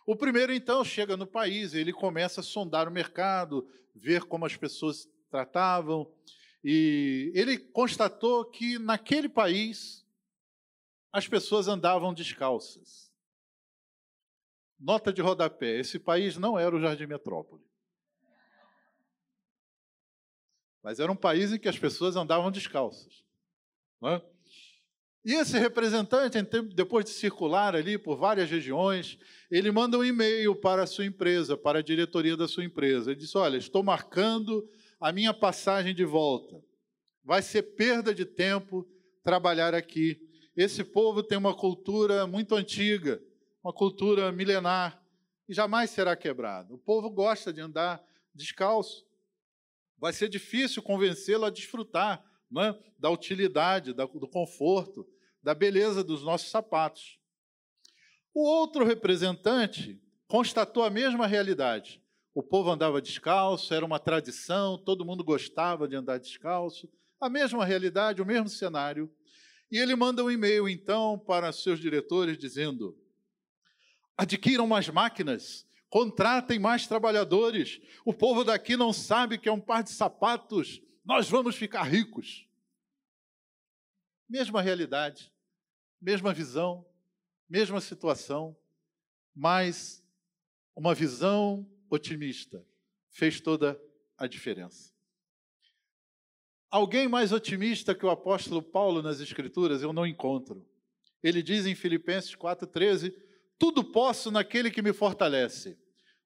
[0.06, 4.56] O primeiro, então, chega no país, ele começa a sondar o mercado, ver como as
[4.56, 6.12] pessoas tratavam,
[6.64, 10.02] e ele constatou que naquele país
[11.12, 13.12] as pessoas andavam descalças.
[14.80, 17.62] Nota de rodapé: esse país não era o Jardim Metrópole.
[20.82, 23.22] Mas era um país em que as pessoas andavam descalças.
[24.02, 24.22] É?
[25.24, 26.42] E esse representante,
[26.74, 29.18] depois de circular ali por várias regiões,
[29.50, 33.10] ele manda um e-mail para a sua empresa, para a diretoria da sua empresa.
[33.10, 34.68] Ele diz: Olha, estou marcando
[35.04, 36.64] a minha passagem de volta.
[37.22, 38.88] Vai ser perda de tempo
[39.22, 40.18] trabalhar aqui.
[40.56, 43.22] Esse povo tem uma cultura muito antiga,
[43.62, 45.04] uma cultura milenar,
[45.46, 46.72] e jamais será quebrada.
[46.72, 48.02] O povo gosta de andar
[48.34, 49.06] descalço.
[49.98, 52.24] Vai ser difícil convencê-lo a desfrutar
[52.58, 52.74] é?
[52.98, 55.06] da utilidade, do conforto,
[55.42, 57.20] da beleza dos nossos sapatos.
[58.32, 62.02] O outro representante constatou a mesma realidade.
[62.34, 66.90] O povo andava descalço, era uma tradição, todo mundo gostava de andar descalço.
[67.20, 69.08] A mesma realidade, o mesmo cenário.
[69.70, 72.98] E ele manda um e-mail, então, para seus diretores, dizendo:
[74.16, 77.80] adquiram mais máquinas, contratem mais trabalhadores.
[78.04, 82.48] O povo daqui não sabe que é um par de sapatos, nós vamos ficar ricos.
[84.28, 85.32] Mesma realidade,
[86.00, 86.84] mesma visão,
[87.48, 88.56] mesma situação,
[89.34, 90.04] mas
[90.74, 92.64] uma visão otimista
[93.10, 93.80] fez toda
[94.18, 94.92] a diferença.
[96.70, 100.66] Alguém mais otimista que o apóstolo Paulo nas Escrituras eu não encontro.
[101.22, 103.14] Ele diz em Filipenses 4,13:
[103.58, 105.78] Tudo posso naquele que me fortalece.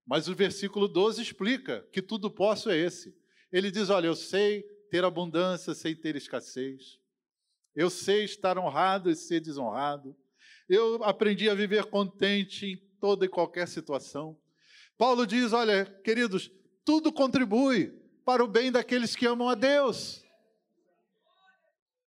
[0.07, 3.15] Mas o versículo 12 explica que tudo posso é esse.
[3.53, 6.99] Ele diz: Olha, eu sei ter abundância, sei ter escassez.
[7.75, 10.17] Eu sei estar honrado e ser desonrado.
[10.69, 14.39] Eu aprendi a viver contente em toda e qualquer situação.
[14.99, 16.51] Paulo diz: Olha, queridos,
[16.85, 20.25] tudo contribui para o bem daqueles que amam a Deus.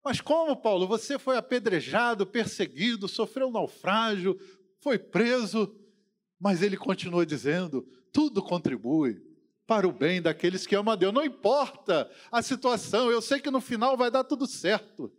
[0.03, 0.87] Mas como, Paulo?
[0.87, 4.39] Você foi apedrejado, perseguido, sofreu um naufrágio,
[4.81, 5.73] foi preso,
[6.39, 9.21] mas ele continua dizendo: tudo contribui
[9.67, 11.13] para o bem daqueles que amam a Deus.
[11.13, 15.11] Não importa a situação, eu sei que no final vai dar tudo certo.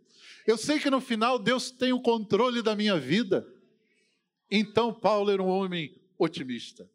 [0.45, 3.47] Eu sei que no final Deus tem o controle da minha vida.
[4.49, 6.89] Então, Paulo era um homem otimista.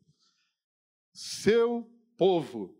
[1.16, 2.76] Seu povo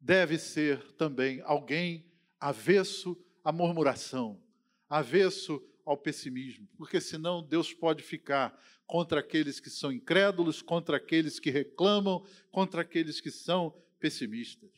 [0.00, 2.04] deve ser também alguém
[2.40, 4.42] avesso à murmuração,
[4.88, 11.38] avesso ao pessimismo, porque senão Deus pode ficar contra aqueles que são incrédulos, contra aqueles
[11.38, 14.72] que reclamam, contra aqueles que são pessimistas.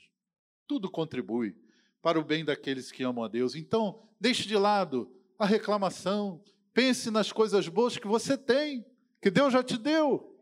[0.67, 1.57] Tudo contribui
[2.03, 3.55] para o bem daqueles que amam a Deus.
[3.55, 6.45] Então, deixe de lado a reclamação,
[6.75, 8.85] pense nas coisas boas que você tem,
[9.23, 10.34] que Deus já te deu.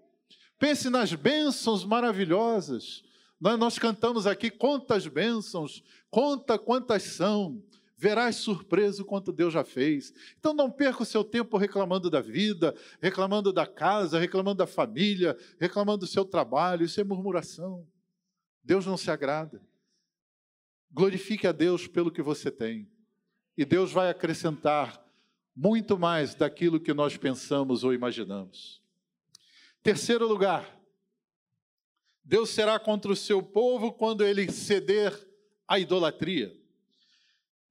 [0.62, 3.02] Pense nas bênçãos maravilhosas.
[3.40, 7.60] Nós cantamos aqui quantas bênçãos, conta quantas são
[7.96, 10.14] verás surpreso quanto Deus já fez.
[10.38, 15.36] Então não perca o seu tempo reclamando da vida, reclamando da casa, reclamando da família,
[15.58, 16.84] reclamando do seu trabalho.
[16.84, 17.84] Isso é murmuração.
[18.62, 19.60] Deus não se agrada.
[20.92, 22.88] Glorifique a Deus pelo que você tem.
[23.58, 25.04] E Deus vai acrescentar
[25.56, 28.81] muito mais daquilo que nós pensamos ou imaginamos.
[29.82, 30.78] Terceiro lugar,
[32.22, 35.12] Deus será contra o seu povo quando ele ceder
[35.66, 36.56] à idolatria.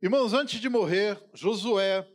[0.01, 2.05] Irmãos, antes de morrer, Josué,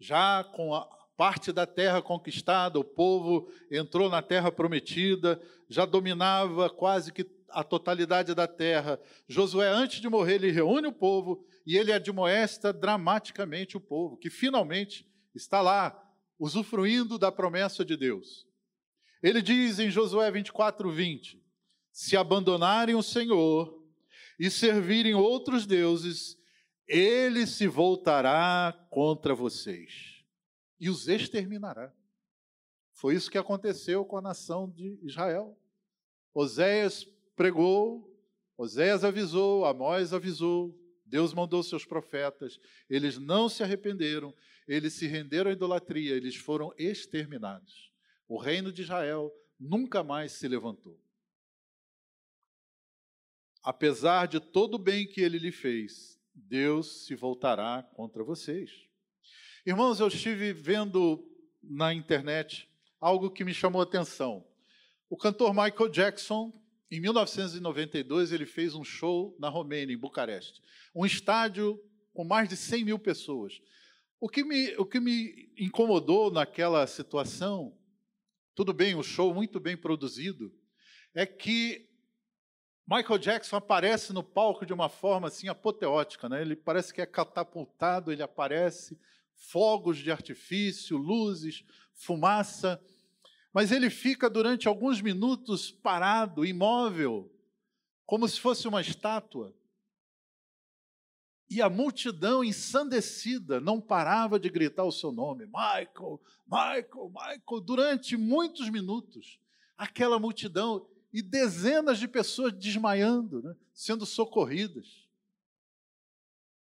[0.00, 6.70] já com a parte da terra conquistada, o povo entrou na terra prometida, já dominava
[6.70, 8.98] quase que a totalidade da terra.
[9.28, 14.30] Josué, antes de morrer, ele reúne o povo e ele admoesta dramaticamente o povo, que
[14.30, 16.02] finalmente está lá,
[16.38, 18.47] usufruindo da promessa de Deus.
[19.22, 21.42] Ele diz em Josué 24, 20:
[21.92, 23.82] Se abandonarem o Senhor
[24.38, 26.38] e servirem outros deuses,
[26.86, 30.24] ele se voltará contra vocês
[30.80, 31.92] e os exterminará.
[32.94, 35.58] Foi isso que aconteceu com a nação de Israel.
[36.34, 37.06] Oséias
[37.36, 38.12] pregou,
[38.56, 42.58] Oséias avisou, Amós avisou, Deus mandou seus profetas,
[42.88, 44.34] eles não se arrependeram,
[44.66, 47.87] eles se renderam à idolatria, eles foram exterminados.
[48.28, 51.00] O reino de Israel nunca mais se levantou.
[53.62, 58.86] Apesar de todo o bem que ele lhe fez, Deus se voltará contra vocês.
[59.66, 61.26] Irmãos, eu estive vendo
[61.62, 62.70] na internet
[63.00, 64.46] algo que me chamou a atenção.
[65.10, 66.52] O cantor Michael Jackson
[66.90, 70.62] em 1992, ele fez um show na Romênia, em Bucareste.
[70.94, 71.78] Um estádio
[72.14, 73.60] com mais de 100 mil pessoas.
[74.18, 77.76] O que me, o que me incomodou naquela situação,
[78.58, 80.52] tudo bem, um show muito bem produzido,
[81.14, 81.88] é que
[82.84, 86.42] Michael Jackson aparece no palco de uma forma assim apoteótica, né?
[86.42, 88.98] Ele parece que é catapultado, ele aparece,
[89.32, 92.82] fogos de artifício, luzes, fumaça
[93.52, 97.32] mas ele fica durante alguns minutos parado, imóvel,
[98.04, 99.54] como se fosse uma estátua.
[101.50, 108.16] E a multidão ensandecida não parava de gritar o seu nome, Michael, Michael, Michael, durante
[108.16, 109.38] muitos minutos.
[109.76, 115.08] Aquela multidão e dezenas de pessoas desmaiando, né, sendo socorridas.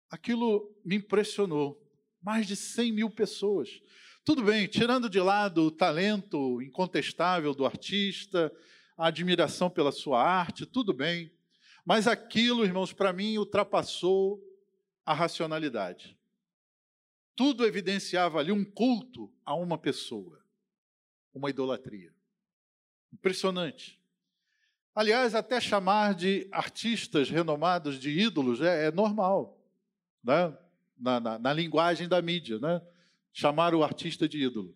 [0.09, 1.83] Aquilo me impressionou.
[2.23, 3.81] Mais de 100 mil pessoas
[4.27, 8.53] tudo bem, tirando de lado o talento incontestável do artista,
[8.99, 11.31] a admiração pela sua arte, tudo bem.
[11.85, 14.43] Mas aquilo, irmãos, para mim ultrapassou
[15.07, 16.19] a racionalidade.
[17.35, 20.45] Tudo evidenciava ali um culto a uma pessoa,
[21.33, 22.13] uma idolatria.
[23.13, 23.99] Impressionante.
[24.95, 29.59] Aliás, até chamar de artistas renomados de ídolos é, é normal,
[30.23, 30.55] né?
[30.99, 32.59] na, na, na linguagem da mídia.
[32.59, 32.83] Né?
[33.37, 34.75] chamar o artista de ídolo.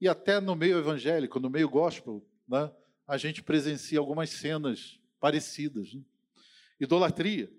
[0.00, 2.72] E até no meio evangélico, no meio gospel, né,
[3.06, 5.92] a gente presencia algumas cenas parecidas.
[5.92, 6.00] Né?
[6.80, 7.52] Idolatria.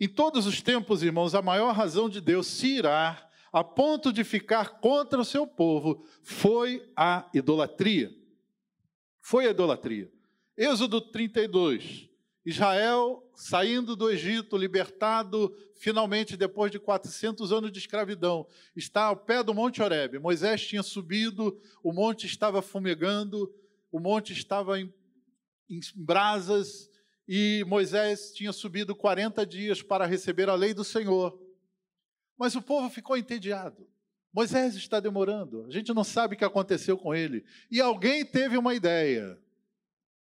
[0.00, 4.22] Em todos os tempos, irmãos, a maior razão de Deus se irar a ponto de
[4.24, 8.14] ficar contra o seu povo foi a idolatria.
[9.20, 10.10] Foi a idolatria.
[10.56, 12.08] Êxodo 32.
[12.44, 19.44] Israel saindo do Egito, libertado finalmente depois de 400 anos de escravidão, está ao pé
[19.44, 20.18] do Monte Horebe.
[20.18, 23.54] Moisés tinha subido, o monte estava fumegando,
[23.92, 24.92] o monte estava em,
[25.70, 26.87] em brasas
[27.28, 31.38] e Moisés tinha subido 40 dias para receber a lei do Senhor.
[32.38, 33.86] Mas o povo ficou entediado.
[34.32, 37.44] Moisés está demorando, a gente não sabe o que aconteceu com ele.
[37.70, 39.38] E alguém teve uma ideia.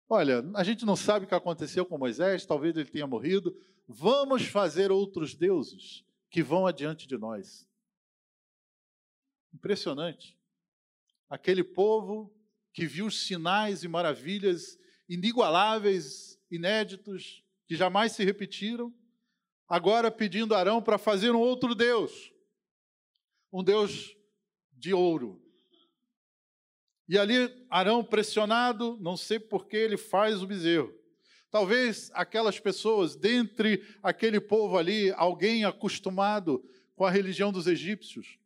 [0.08, 3.56] Olha, a gente não sabe o que aconteceu com Moisés, talvez ele tenha morrido.
[3.88, 7.68] Vamos fazer outros deuses que vão adiante de nós.
[9.54, 10.38] Impressionante.
[11.30, 12.34] Aquele povo
[12.74, 14.78] que viu sinais e maravilhas
[15.08, 18.93] inigualáveis, inéditos, que jamais se repetiram,
[19.68, 22.34] agora pedindo a Arão para fazer um outro Deus,
[23.52, 24.16] um Deus
[24.74, 25.41] de ouro,
[27.12, 27.36] e ali
[27.70, 30.97] Arão pressionado, não sei por que ele faz o bezerro.
[31.49, 36.64] Talvez aquelas pessoas, dentre aquele povo ali, alguém acostumado
[36.95, 38.39] com a religião dos egípcios,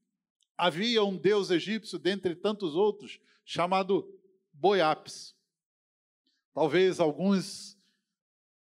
[0.57, 4.11] havia um deus egípcio, dentre tantos outros, chamado
[4.51, 5.35] Boiapes.
[6.51, 7.74] Talvez alguns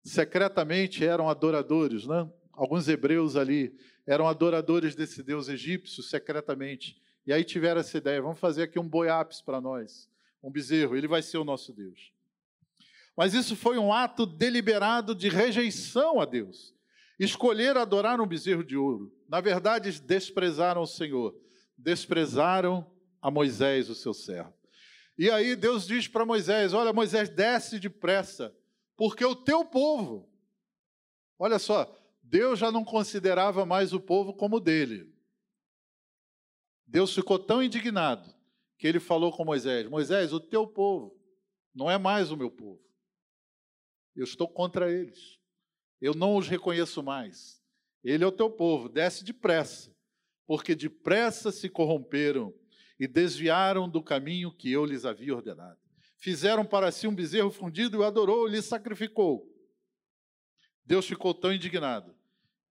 [0.08, 2.28] secretamente eram adoradores, né?
[2.52, 7.00] Alguns hebreus ali eram adoradores desse deus egípcio secretamente.
[7.26, 10.08] E aí tiveram essa ideia: vamos fazer aqui um boiapes para nós,
[10.42, 12.12] um bezerro, ele vai ser o nosso Deus.
[13.16, 16.74] Mas isso foi um ato deliberado de rejeição a Deus.
[17.18, 19.12] Escolher adorar um bezerro de ouro.
[19.28, 21.34] Na verdade, desprezaram o Senhor,
[21.76, 22.88] desprezaram
[23.20, 24.54] a Moisés, o seu servo.
[25.18, 28.54] E aí Deus diz para Moisés: Olha, Moisés, desce depressa,
[28.98, 30.28] porque o teu povo,
[31.38, 35.14] olha só, Deus já não considerava mais o povo como dele.
[36.84, 38.34] Deus ficou tão indignado
[38.76, 41.16] que ele falou com Moisés: Moisés, o teu povo
[41.72, 42.82] não é mais o meu povo.
[44.16, 45.38] Eu estou contra eles.
[46.00, 47.62] Eu não os reconheço mais.
[48.02, 49.94] Ele é o teu povo, desce depressa,
[50.44, 52.52] porque depressa se corromperam
[52.98, 55.87] e desviaram do caminho que eu lhes havia ordenado.
[56.18, 59.46] Fizeram para si um bezerro fundido e o adorou e lhe sacrificou.
[60.84, 62.14] Deus ficou tão indignado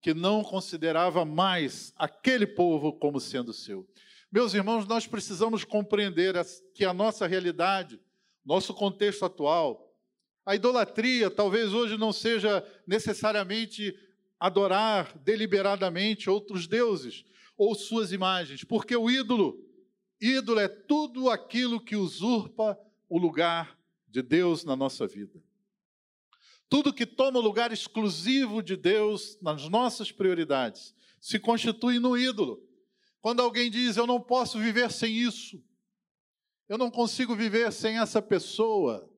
[0.00, 3.88] que não considerava mais aquele povo como sendo seu.
[4.30, 6.34] Meus irmãos, nós precisamos compreender
[6.74, 7.98] que a nossa realidade,
[8.44, 9.96] nosso contexto atual,
[10.44, 13.94] a idolatria talvez hoje não seja necessariamente
[14.38, 17.24] adorar deliberadamente outros deuses
[17.56, 19.58] ou suas imagens, porque o ídolo,
[20.20, 22.78] ídolo é tudo aquilo que usurpa
[23.08, 25.42] o lugar de Deus na nossa vida.
[26.68, 32.62] Tudo que toma o lugar exclusivo de Deus nas nossas prioridades se constitui no ídolo.
[33.20, 35.62] Quando alguém diz, eu não posso viver sem isso,
[36.68, 39.10] eu não consigo viver sem essa pessoa,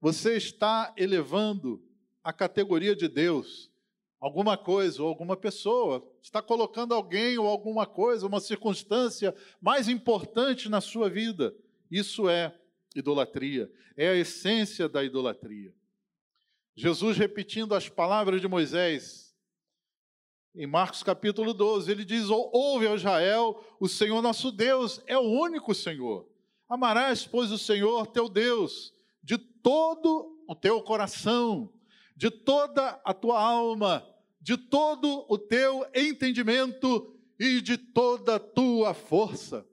[0.00, 1.82] você está elevando
[2.22, 3.72] a categoria de Deus
[4.20, 10.68] alguma coisa ou alguma pessoa, está colocando alguém ou alguma coisa, uma circunstância mais importante
[10.68, 11.52] na sua vida.
[11.90, 12.56] Isso é
[12.94, 15.74] idolatria, é a essência da idolatria.
[16.74, 19.34] Jesus repetindo as palavras de Moisés,
[20.54, 25.74] em Marcos capítulo 12, ele diz: Ouve, Israel, o Senhor nosso Deus é o único
[25.74, 26.28] Senhor.
[26.68, 31.72] Amarás, pois, o Senhor teu Deus de todo o teu coração,
[32.16, 34.06] de toda a tua alma,
[34.40, 39.66] de todo o teu entendimento e de toda a tua força.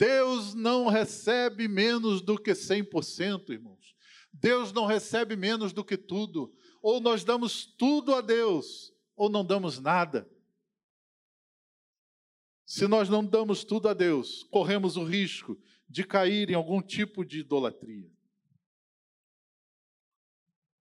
[0.00, 3.94] Deus não recebe menos do que 100%, irmãos.
[4.32, 6.50] Deus não recebe menos do que tudo.
[6.80, 10.26] Ou nós damos tudo a Deus, ou não damos nada.
[12.64, 17.22] Se nós não damos tudo a Deus, corremos o risco de cair em algum tipo
[17.22, 18.10] de idolatria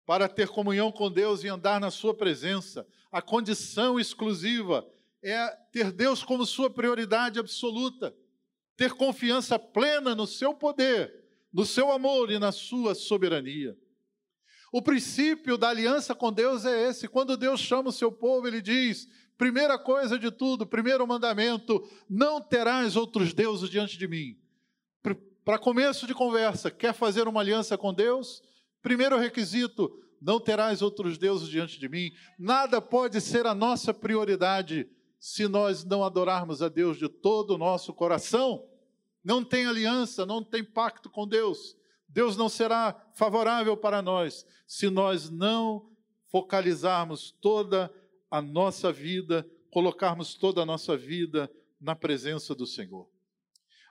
[0.06, 2.86] para ter comunhão com Deus e andar na Sua presença.
[3.10, 4.88] A condição exclusiva
[5.20, 8.16] é ter Deus como sua prioridade absoluta,
[8.78, 11.12] ter confiança plena no seu poder,
[11.52, 13.76] no seu amor e na sua soberania.
[14.72, 17.08] O princípio da aliança com Deus é esse.
[17.08, 22.40] Quando Deus chama o seu povo, ele diz: primeira coisa de tudo, primeiro mandamento, não
[22.40, 24.38] terás outros deuses diante de mim.
[25.44, 28.42] Para começo de conversa, quer fazer uma aliança com Deus?
[28.80, 29.90] Primeiro requisito:
[30.22, 32.12] não terás outros deuses diante de mim.
[32.38, 37.58] Nada pode ser a nossa prioridade se nós não adorarmos a Deus de todo o
[37.58, 38.67] nosso coração.
[39.28, 41.76] Não tem aliança, não tem pacto com Deus.
[42.08, 45.90] Deus não será favorável para nós se nós não
[46.28, 47.92] focalizarmos toda
[48.30, 53.06] a nossa vida, colocarmos toda a nossa vida na presença do Senhor.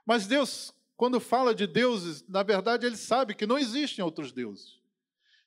[0.03, 4.79] Mas Deus, quando fala de deuses, na verdade, ele sabe que não existem outros deuses.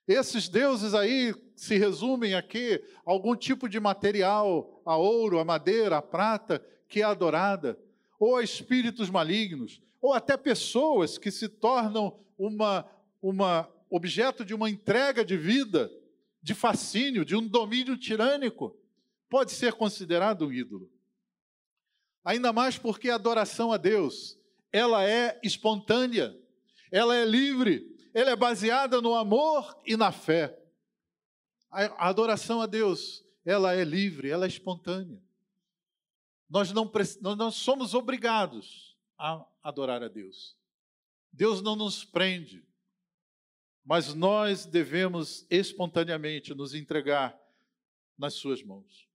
[0.07, 5.97] Esses deuses aí se resumem aqui a algum tipo de material, a ouro, a madeira,
[5.97, 7.76] a prata, que é adorada,
[8.20, 12.86] ou a espíritos malignos, ou até pessoas que se tornam uma,
[13.22, 15.90] uma objeto de uma entrega de vida,
[16.42, 18.78] de fascínio, de um domínio tirânico,
[19.28, 20.90] pode ser considerado um ídolo.
[22.22, 24.38] Ainda mais porque a adoração a Deus,
[24.70, 26.36] ela é espontânea,
[26.92, 30.58] ela é livre, ela é baseada no amor e na fé.
[31.70, 35.22] A adoração a Deus, ela é livre, ela é espontânea.
[36.51, 36.90] Nós não,
[37.20, 40.57] nós não somos obrigados a adorar a Deus.
[41.32, 42.64] Deus não nos prende,
[43.84, 47.38] mas nós devemos espontaneamente nos entregar
[48.18, 49.09] nas Suas mãos.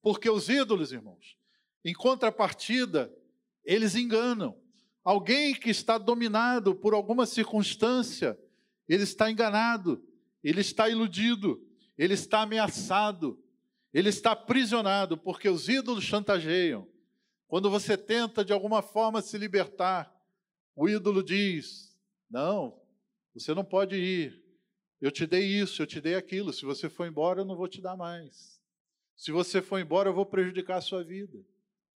[0.00, 1.36] Porque os ídolos, irmãos,
[1.84, 3.14] em contrapartida,
[3.62, 4.58] eles enganam.
[5.04, 8.38] Alguém que está dominado por alguma circunstância,
[8.88, 10.02] ele está enganado,
[10.42, 11.62] ele está iludido,
[11.96, 13.38] ele está ameaçado,
[13.92, 16.88] ele está aprisionado, porque os ídolos chantageiam.
[17.46, 20.14] Quando você tenta de alguma forma se libertar,
[20.76, 21.96] o ídolo diz:
[22.30, 22.80] Não,
[23.34, 24.40] você não pode ir.
[25.00, 26.52] Eu te dei isso, eu te dei aquilo.
[26.52, 28.60] Se você for embora, eu não vou te dar mais.
[29.16, 31.38] Se você for embora, eu vou prejudicar a sua vida.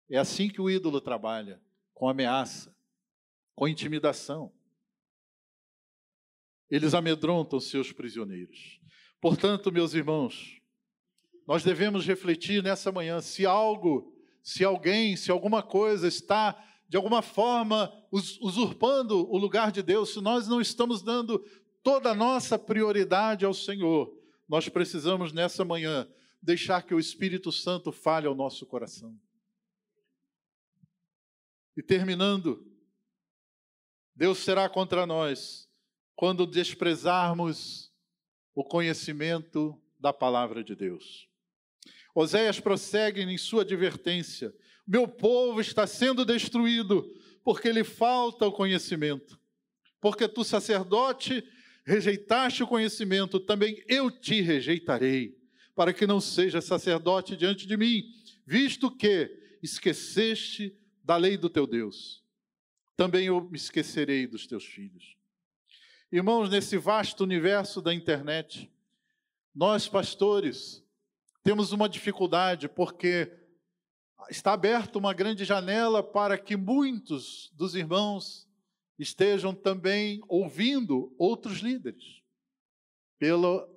[0.10, 1.62] É assim que o ídolo trabalha
[1.94, 2.74] com ameaça
[3.56, 4.52] com intimidação.
[6.70, 8.80] Eles amedrontam seus prisioneiros.
[9.22, 10.60] Portanto, meus irmãos,
[11.48, 17.24] nós devemos refletir nessa manhã se algo, se alguém, se alguma coisa está de alguma
[17.24, 21.40] forma usurpando o lugar de Deus, se nós não estamos dando
[21.82, 24.16] toda a nossa prioridade ao Senhor,
[24.48, 26.08] nós precisamos nessa manhã
[26.40, 29.18] deixar que o Espírito Santo fale ao nosso coração.
[31.76, 32.64] E terminando,
[34.16, 35.68] Deus será contra nós
[36.16, 37.92] quando desprezarmos
[38.54, 41.28] o conhecimento da palavra de Deus.
[42.14, 44.54] Oséias prossegue em sua advertência.
[44.86, 47.12] Meu povo está sendo destruído
[47.44, 49.40] porque lhe falta o conhecimento.
[50.00, 51.44] Porque tu, sacerdote,
[51.86, 55.38] rejeitaste o conhecimento, também eu te rejeitarei,
[55.76, 58.04] para que não seja sacerdote diante de mim,
[58.46, 62.24] visto que esqueceste da lei do teu Deus.
[62.96, 65.18] Também eu me esquecerei dos teus filhos.
[66.12, 68.70] Irmãos, nesse vasto universo da internet,
[69.54, 70.83] nós, pastores,
[71.44, 73.32] temos uma dificuldade porque
[74.30, 78.48] está aberta uma grande janela para que muitos dos irmãos
[78.98, 82.22] estejam também ouvindo outros líderes
[83.20, 83.68] pelo,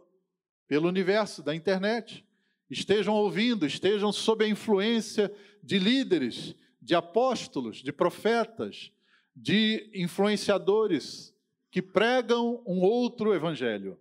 [0.68, 2.24] pelo universo da internet.
[2.70, 8.92] Estejam ouvindo, estejam sob a influência de líderes, de apóstolos, de profetas,
[9.34, 11.34] de influenciadores
[11.70, 13.98] que pregam um outro evangelho.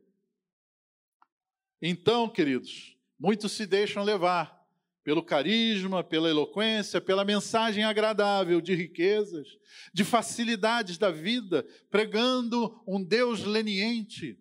[1.82, 4.56] Então, queridos, muitos se deixam levar
[5.04, 9.48] pelo carisma, pela eloquência, pela mensagem agradável de riquezas,
[9.94, 14.40] de facilidades da vida, pregando um Deus leniente,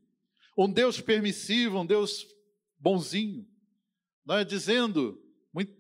[0.57, 2.27] um Deus permissivo, um Deus
[2.79, 3.47] bonzinho.
[4.25, 4.45] Não é?
[4.45, 5.23] Dizendo,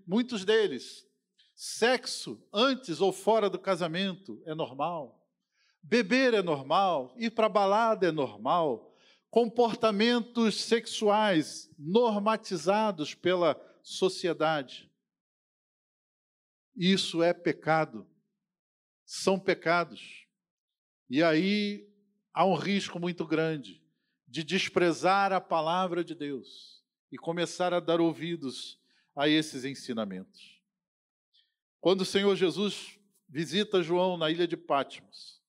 [0.07, 1.07] muitos deles,
[1.55, 5.27] sexo antes ou fora do casamento é normal.
[5.83, 8.94] Beber é normal, ir para balada é normal,
[9.35, 14.89] comportamentos sexuais normatizados pela sociedade.
[16.77, 18.07] Isso é pecado.
[19.05, 20.25] São pecados.
[21.11, 21.85] E aí
[22.33, 23.83] há um risco muito grande
[24.29, 26.81] de desprezar a palavra de Deus
[27.11, 28.81] e começar a dar ouvidos
[29.17, 30.63] a esses ensinamentos.
[31.81, 35.43] Quando o Senhor Jesus visita João na ilha de Patmos,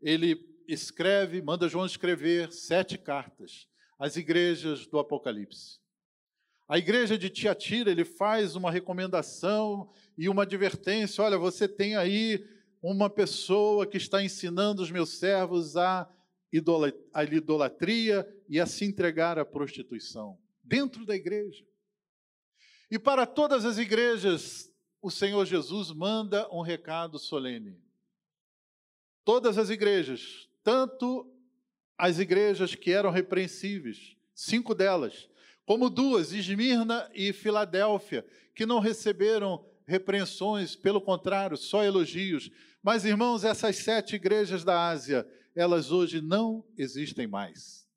[0.00, 5.78] ele escreve, manda João escrever sete cartas às igrejas do Apocalipse.
[6.68, 12.44] A igreja de Tiatira, ele faz uma recomendação e uma advertência: olha, você tem aí
[12.82, 16.08] uma pessoa que está ensinando os meus servos a
[16.52, 21.64] idolatria e a se entregar à prostituição, dentro da igreja.
[22.90, 27.76] E para todas as igrejas, o Senhor Jesus manda um recado solene.
[29.24, 31.32] Todas as igrejas, tanto
[31.96, 35.30] as igrejas que eram repreensíveis, cinco delas,
[35.64, 42.50] como duas, Esmirna e Filadélfia, que não receberam repreensões, pelo contrário, só elogios.
[42.82, 47.88] Mas, irmãos, essas sete igrejas da Ásia, elas hoje não existem mais.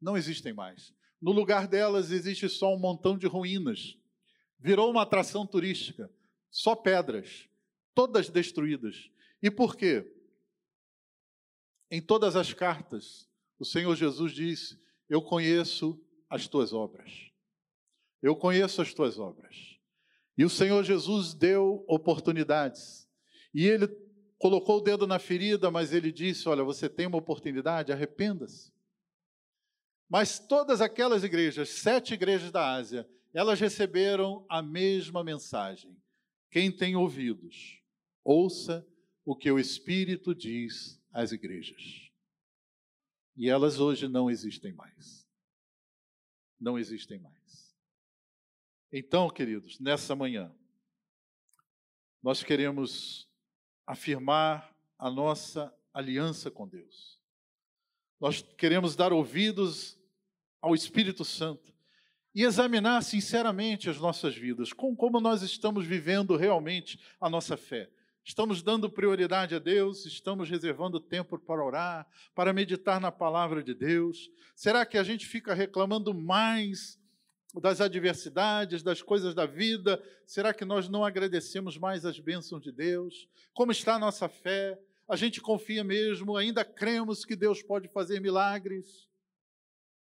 [0.00, 0.94] Não existem mais.
[1.20, 3.98] No lugar delas existe só um montão de ruínas.
[4.56, 6.08] Virou uma atração turística,
[6.48, 7.48] só pedras,
[7.92, 9.10] todas destruídas.
[9.42, 10.14] E por quê?
[11.90, 13.28] Em todas as cartas,
[13.58, 14.78] o Senhor Jesus disse:
[15.08, 17.30] Eu conheço as tuas obras.
[18.22, 19.78] Eu conheço as tuas obras.
[20.36, 23.08] E o Senhor Jesus deu oportunidades.
[23.54, 23.88] E ele
[24.38, 28.72] colocou o dedo na ferida, mas ele disse: Olha, você tem uma oportunidade, arrependa-se.
[30.08, 35.96] Mas todas aquelas igrejas, sete igrejas da Ásia, elas receberam a mesma mensagem.
[36.50, 37.82] Quem tem ouvidos,
[38.24, 38.86] ouça
[39.28, 42.10] o que o Espírito diz às igrejas.
[43.36, 45.28] E elas hoje não existem mais.
[46.58, 47.76] Não existem mais.
[48.90, 50.50] Então, queridos, nessa manhã,
[52.22, 53.28] nós queremos
[53.86, 57.20] afirmar a nossa aliança com Deus.
[58.18, 60.00] Nós queremos dar ouvidos
[60.58, 61.70] ao Espírito Santo
[62.34, 67.90] e examinar sinceramente as nossas vidas, com como nós estamos vivendo realmente a nossa fé.
[68.28, 70.04] Estamos dando prioridade a Deus?
[70.04, 74.30] Estamos reservando tempo para orar, para meditar na palavra de Deus?
[74.54, 77.00] Será que a gente fica reclamando mais
[77.54, 79.98] das adversidades, das coisas da vida?
[80.26, 83.26] Será que nós não agradecemos mais as bênçãos de Deus?
[83.54, 84.78] Como está a nossa fé?
[85.08, 86.36] A gente confia mesmo?
[86.36, 89.08] Ainda cremos que Deus pode fazer milagres?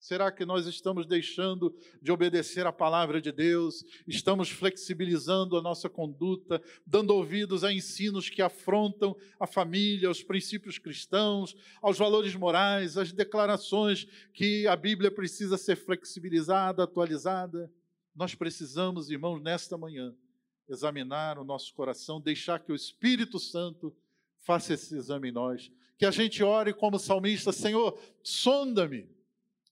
[0.02, 1.72] Será que nós estamos deixando
[2.02, 3.84] de obedecer à palavra de Deus?
[4.04, 10.76] Estamos flexibilizando a nossa conduta, dando ouvidos a ensinos que afrontam a família, os princípios
[10.76, 17.70] cristãos, aos valores morais, às declarações que a Bíblia precisa ser flexibilizada, atualizada?
[18.12, 20.12] Nós precisamos, irmãos, nesta manhã,
[20.68, 23.94] examinar o nosso coração, deixar que o Espírito Santo
[24.40, 25.70] faça esse exame em nós.
[25.96, 29.21] Que a gente ore como salmista: Senhor, sonda-me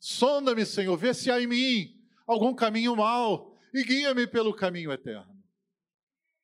[0.00, 5.38] Sonda-me, Senhor, vê se há em mim algum caminho mau e guia-me pelo caminho eterno.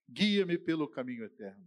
[0.09, 1.64] Guia-me pelo caminho eterno.